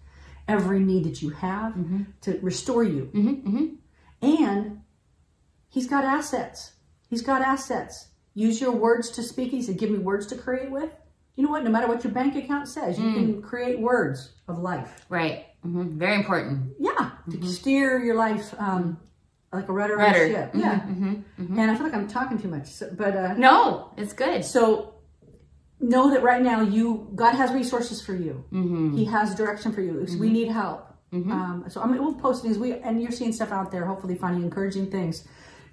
every 0.48 0.80
need 0.80 1.04
that 1.04 1.22
you 1.22 1.30
have 1.32 1.76
to 2.22 2.40
restore 2.42 2.84
you. 2.84 3.10
And 4.22 4.82
he's 5.70 5.88
got 5.88 6.06
assets. 6.06 6.72
He's 7.10 7.22
got 7.22 7.42
assets. 7.42 8.08
Use 8.34 8.62
your 8.62 8.72
words 8.72 9.10
to 9.12 9.24
speak. 9.24 9.52
He 9.52 9.62
said, 9.62 9.78
Give 9.78 9.92
me 9.92 9.98
words 10.00 10.26
to 10.28 10.36
create 10.38 10.72
with. 10.72 10.90
You 11.38 11.44
know 11.44 11.50
what? 11.52 11.64
No 11.64 11.70
matter 11.70 11.88
what 11.88 12.04
your 12.04 12.12
bank 12.12 12.36
account 12.36 12.68
says, 12.68 13.00
you 13.00 13.14
can 13.14 13.42
create 13.42 13.80
words 13.80 14.32
of 14.50 14.58
life. 14.60 15.06
Right. 15.08 15.46
hmm 15.64 15.98
Very 15.98 16.16
important. 16.16 16.74
Yeah, 16.80 17.12
to 17.32 17.48
steer 17.48 18.04
your 18.04 18.16
life 18.16 18.54
um, 18.60 19.00
like 19.54 19.70
a 19.70 19.72
rudder, 19.74 20.02
on 20.02 20.10
a 20.10 20.14
ship. 20.34 20.52
Yeah. 20.56 20.82
And 20.86 21.24
I 21.72 21.76
feel 21.76 21.84
like 21.86 21.94
I'm 21.94 22.08
talking 22.10 22.38
too 22.38 22.50
much, 22.50 22.68
so, 22.68 22.90
but 22.92 23.16
uh, 23.16 23.34
No, 23.36 23.92
it's 23.98 24.14
good. 24.14 24.44
so 24.44 24.96
know 25.80 26.10
that 26.10 26.24
right 26.24 26.42
now 26.42 26.62
you 26.62 27.08
God 27.14 27.34
has 27.36 27.52
resources 27.52 28.02
for 28.02 28.16
you. 28.16 28.44
He 28.98 29.06
has 29.06 29.36
direction 29.36 29.72
for 29.72 29.82
you. 29.82 29.94
We 30.20 30.30
need 30.30 30.50
help. 30.50 30.86
Um, 31.14 31.66
so 31.70 31.82
I'm 31.82 31.92
we'll 31.98 32.16
post 32.16 32.42
things. 32.44 32.58
We 32.58 32.74
and 32.74 33.02
you're 33.02 33.12
seeing 33.12 33.32
stuff 33.32 33.52
out 33.52 33.72
there. 33.72 33.86
Hopefully, 33.86 34.16
finding 34.16 34.44
encouraging 34.44 34.90
things. 34.92 35.24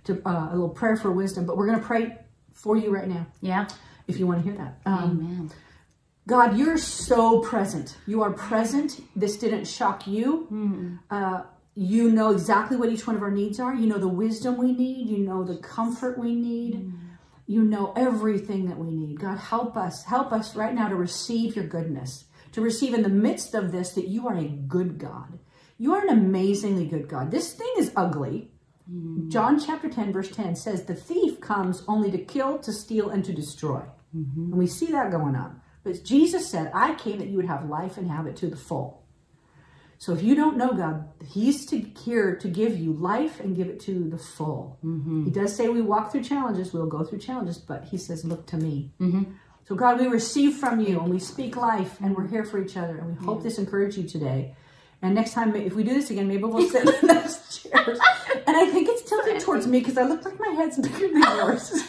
To 0.05 0.21
uh, 0.27 0.49
a 0.51 0.55
little 0.55 0.69
prayer 0.69 0.97
for 0.97 1.11
wisdom. 1.11 1.47
But 1.47 1.57
we're 1.57 1.67
gonna 1.67 1.79
pray 1.93 2.19
for 2.53 2.77
you 2.77 2.91
right 2.91 3.09
now 3.09 3.27
Yeah. 3.41 3.67
If 4.07 4.19
you 4.19 4.27
want 4.27 4.45
to 4.45 4.51
hear 4.51 4.59
that. 4.59 4.81
Um, 4.87 5.11
Amen. 5.11 5.51
God, 6.27 6.57
you're 6.57 6.79
so 6.79 7.41
present. 7.41 7.97
You 8.07 8.23
are 8.23 8.33
present. 8.33 9.01
This 9.15 9.37
didn't 9.37 9.67
shock 9.67 10.07
you. 10.07 10.47
Uh, 11.11 11.43
you 11.75 12.11
know 12.11 12.31
exactly 12.31 12.77
what 12.77 12.89
each 12.89 13.07
one 13.07 13.17
of 13.17 13.23
our 13.23 13.31
needs 13.31 13.61
are. 13.61 13.75
You 13.75 13.87
know 13.87 13.99
the 13.99 14.09
wisdom 14.09 14.57
we 14.57 14.73
need. 14.73 15.09
You 15.09 15.19
know 15.19 15.45
the 15.45 15.57
comfort 15.57 16.19
we 16.19 16.35
need. 16.35 16.93
You 17.47 17.63
know 17.63 17.93
everything 17.95 18.67
that 18.69 18.79
we 18.79 18.91
need. 18.91 19.21
God, 19.21 19.39
help 19.39 19.77
us. 19.77 20.05
Help 20.05 20.33
us 20.33 20.57
right 20.57 20.75
now 20.75 20.89
to 20.89 20.97
receive 20.97 21.57
your 21.57 21.67
goodness, 21.67 22.25
to 22.53 22.63
receive 22.63 22.95
in 22.95 23.03
the 23.03 23.11
midst 23.11 23.55
of 23.55 23.71
this 23.71 23.93
that 23.93 24.09
you 24.09 24.27
are 24.27 24.37
a 24.37 24.49
good 24.49 24.99
God. 24.99 25.39
You 25.77 25.93
are 25.95 26.03
an 26.03 26.09
amazingly 26.09 26.87
good 26.87 27.09
God. 27.09 27.31
This 27.31 27.53
thing 27.53 27.73
is 27.77 27.93
ugly. 27.97 28.51
Mm-hmm. 28.91 29.31
John 29.31 29.59
chapter 29.59 29.89
10, 29.89 30.13
verse 30.13 30.31
10 30.31 30.57
says, 30.57 30.85
The 30.85 30.95
thief 30.95 31.41
comes 31.41 31.83
only 31.89 32.11
to 32.11 32.19
kill, 32.19 32.59
to 32.59 32.73
steal, 32.73 33.11
and 33.11 33.25
to 33.25 33.33
destroy. 33.33 33.83
Mm-hmm. 34.15 34.53
And 34.53 34.55
we 34.57 34.67
see 34.67 34.87
that 34.87 35.11
going 35.11 35.37
on. 35.37 35.61
But 35.83 36.05
Jesus 36.05 36.51
said, 36.51 36.71
I 36.75 36.95
came 36.95 37.19
that 37.19 37.29
you 37.29 37.37
would 37.37 37.47
have 37.47 37.69
life 37.69 37.97
and 37.97 38.11
have 38.11 38.27
it 38.27 38.37
to 38.37 38.47
the 38.47 38.57
full. 38.57 39.03
So 39.99 40.13
if 40.13 40.23
you 40.23 40.35
don't 40.35 40.57
know 40.57 40.73
God, 40.73 41.09
He's 41.33 41.65
to, 41.67 41.79
here 41.79 42.37
to 42.37 42.49
give 42.49 42.79
you 42.79 42.93
life 42.93 43.41
and 43.41 43.57
give 43.57 43.69
it 43.69 43.81
to 43.81 44.09
the 44.09 44.19
full. 44.19 44.79
Mm-hmm. 44.85 45.25
He 45.25 45.31
does 45.31 45.57
say 45.57 45.69
we 45.69 45.81
walk 45.81 46.13
through 46.13 46.25
challenges, 46.25 46.73
we'll 46.73 46.87
go 46.87 47.05
through 47.05 47.21
challenges, 47.21 47.59
but 47.59 47.85
He 47.85 47.97
says, 47.97 48.25
Look 48.25 48.47
to 48.49 48.57
me. 48.57 48.93
So, 49.67 49.75
God, 49.75 49.99
we 49.99 50.09
receive 50.09 50.57
from 50.57 50.81
you 50.81 51.01
and 51.01 51.11
we 51.11 51.19
speak 51.19 51.57
life 51.57 51.99
and 52.03 52.15
we're 52.15 52.27
here 52.27 52.45
for 52.45 52.63
each 52.63 52.77
other. 52.77 52.99
And 52.99 53.19
we 53.19 53.25
hope 53.25 53.43
this 53.43 53.59
encouraged 53.59 53.97
you 53.97 54.07
today. 54.07 54.55
And 55.03 55.15
next 55.15 55.33
time, 55.33 55.55
if 55.55 55.75
we 55.75 55.85
do 55.85 55.93
this 55.95 56.11
again, 56.11 56.29
maybe 56.29 56.45
we'll 56.45 56.69
sit 56.69 56.89
in 56.89 57.07
those 57.09 57.59
chairs. 57.63 57.99
And 58.47 58.57
I 58.57 58.71
think 58.71 58.89
it's 58.89 59.03
tilted 59.09 59.41
towards 59.41 59.67
me 59.67 59.81
because 59.81 59.99
I 59.99 60.05
look 60.05 60.25
like 60.25 60.39
my 60.41 60.49
head's 60.49 60.79
bigger 60.79 61.09
than 61.09 61.21
yours. 61.23 61.83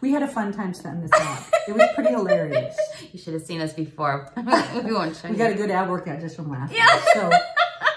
We 0.00 0.12
had 0.12 0.22
a 0.22 0.28
fun 0.28 0.52
time 0.52 0.72
setting 0.72 1.02
this 1.02 1.10
up. 1.12 1.42
It 1.68 1.72
was 1.74 1.86
pretty 1.94 2.10
hilarious. 2.10 2.76
You 3.12 3.18
should 3.18 3.34
have 3.34 3.42
seen 3.42 3.60
us 3.60 3.72
before. 3.72 4.32
we 4.36 4.92
won't 4.92 5.16
show 5.16 5.28
We 5.28 5.32
you. 5.32 5.38
got 5.38 5.50
a 5.50 5.54
good 5.54 5.70
ab 5.70 5.88
workout 5.90 6.20
just 6.20 6.36
from 6.36 6.50
laughing. 6.50 6.76
Yeah. 6.78 7.02
So 7.12 7.30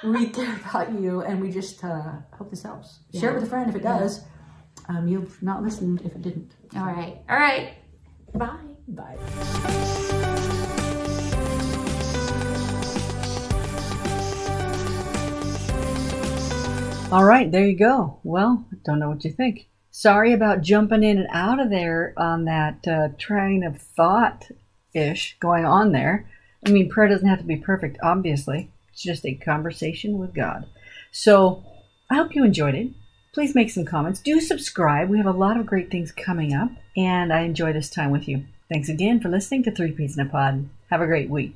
we 0.10 0.27
care 0.29 0.55
about 0.65 0.91
you 1.00 1.22
and 1.22 1.39
we 1.39 1.50
just 1.51 1.84
uh, 1.84 2.13
hope 2.34 2.50
this 2.50 2.63
helps. 2.63 3.00
Share 3.17 3.32
it 3.32 3.36
with 3.36 3.43
a 3.43 3.48
friend 3.48 3.70
if 3.70 3.75
it 3.75 3.84
does. 3.84 4.22
Um, 4.89 5.08
you've 5.08 5.41
not 5.41 5.63
listened 5.63 6.01
if 6.01 6.13
it 6.13 6.22
didn't. 6.22 6.51
All 6.75 6.86
right. 6.86 7.20
All 7.29 7.38
right. 7.38 7.75
Bye. 8.34 8.58
Bye. 8.88 9.82
All 17.13 17.26
right, 17.26 17.52
there 17.52 17.67
you 17.67 17.78
go. 17.78 18.17
Well, 18.23 18.65
don't 18.84 18.97
know 18.97 19.10
what 19.10 19.23
you 19.23 19.32
think. 19.32 19.67
Sorry 19.91 20.34
about 20.34 20.63
jumping 20.63 21.04
in 21.04 21.19
and 21.19 21.28
out 21.32 21.60
of 21.60 21.69
there 21.69 22.12
on 22.17 22.45
that 22.45 22.88
uh, 22.88 23.10
train 23.19 23.63
of 23.63 23.80
thought 23.80 24.49
ish 24.95 25.38
going 25.39 25.63
on 25.63 25.91
there. 25.91 26.28
I 26.65 26.71
mean, 26.71 26.89
prayer 26.89 27.08
doesn't 27.08 27.28
have 27.28 27.38
to 27.38 27.45
be 27.45 27.58
perfect, 27.58 27.99
obviously. 28.02 28.71
It's 28.91 29.04
just 29.04 29.28
a 29.28 29.36
conversation 29.36 30.17
with 30.17 30.34
God. 30.34 30.65
So 31.12 31.63
I 32.10 32.15
hope 32.15 32.34
you 32.34 32.43
enjoyed 32.43 32.73
it. 32.73 32.89
Please 33.32 33.54
make 33.54 33.69
some 33.69 33.86
comments. 33.86 34.19
Do 34.19 34.41
subscribe. 34.41 35.08
We 35.08 35.17
have 35.17 35.28
a 35.28 35.32
lot 35.32 35.60
of 35.60 35.67
great 35.67 35.91
things 35.91 36.12
coming 36.12 36.52
up, 36.52 36.71
and 36.97 37.32
I 37.32 37.41
enjoy 37.41 37.73
this 37.73 37.91
time 37.91 38.10
with 38.10 38.28
you. 38.28 38.45
Thanks 38.71 38.89
again 38.89 39.19
for 39.19 39.30
listening 39.30 39.62
to 39.65 39.71
Three 39.71 39.91
Peas 39.91 40.17
in 40.17 40.26
a 40.26 40.30
Pod. 40.32 40.67
Have 40.89 41.02
a 41.02 41.06
great 41.06 41.30
week. 41.30 41.54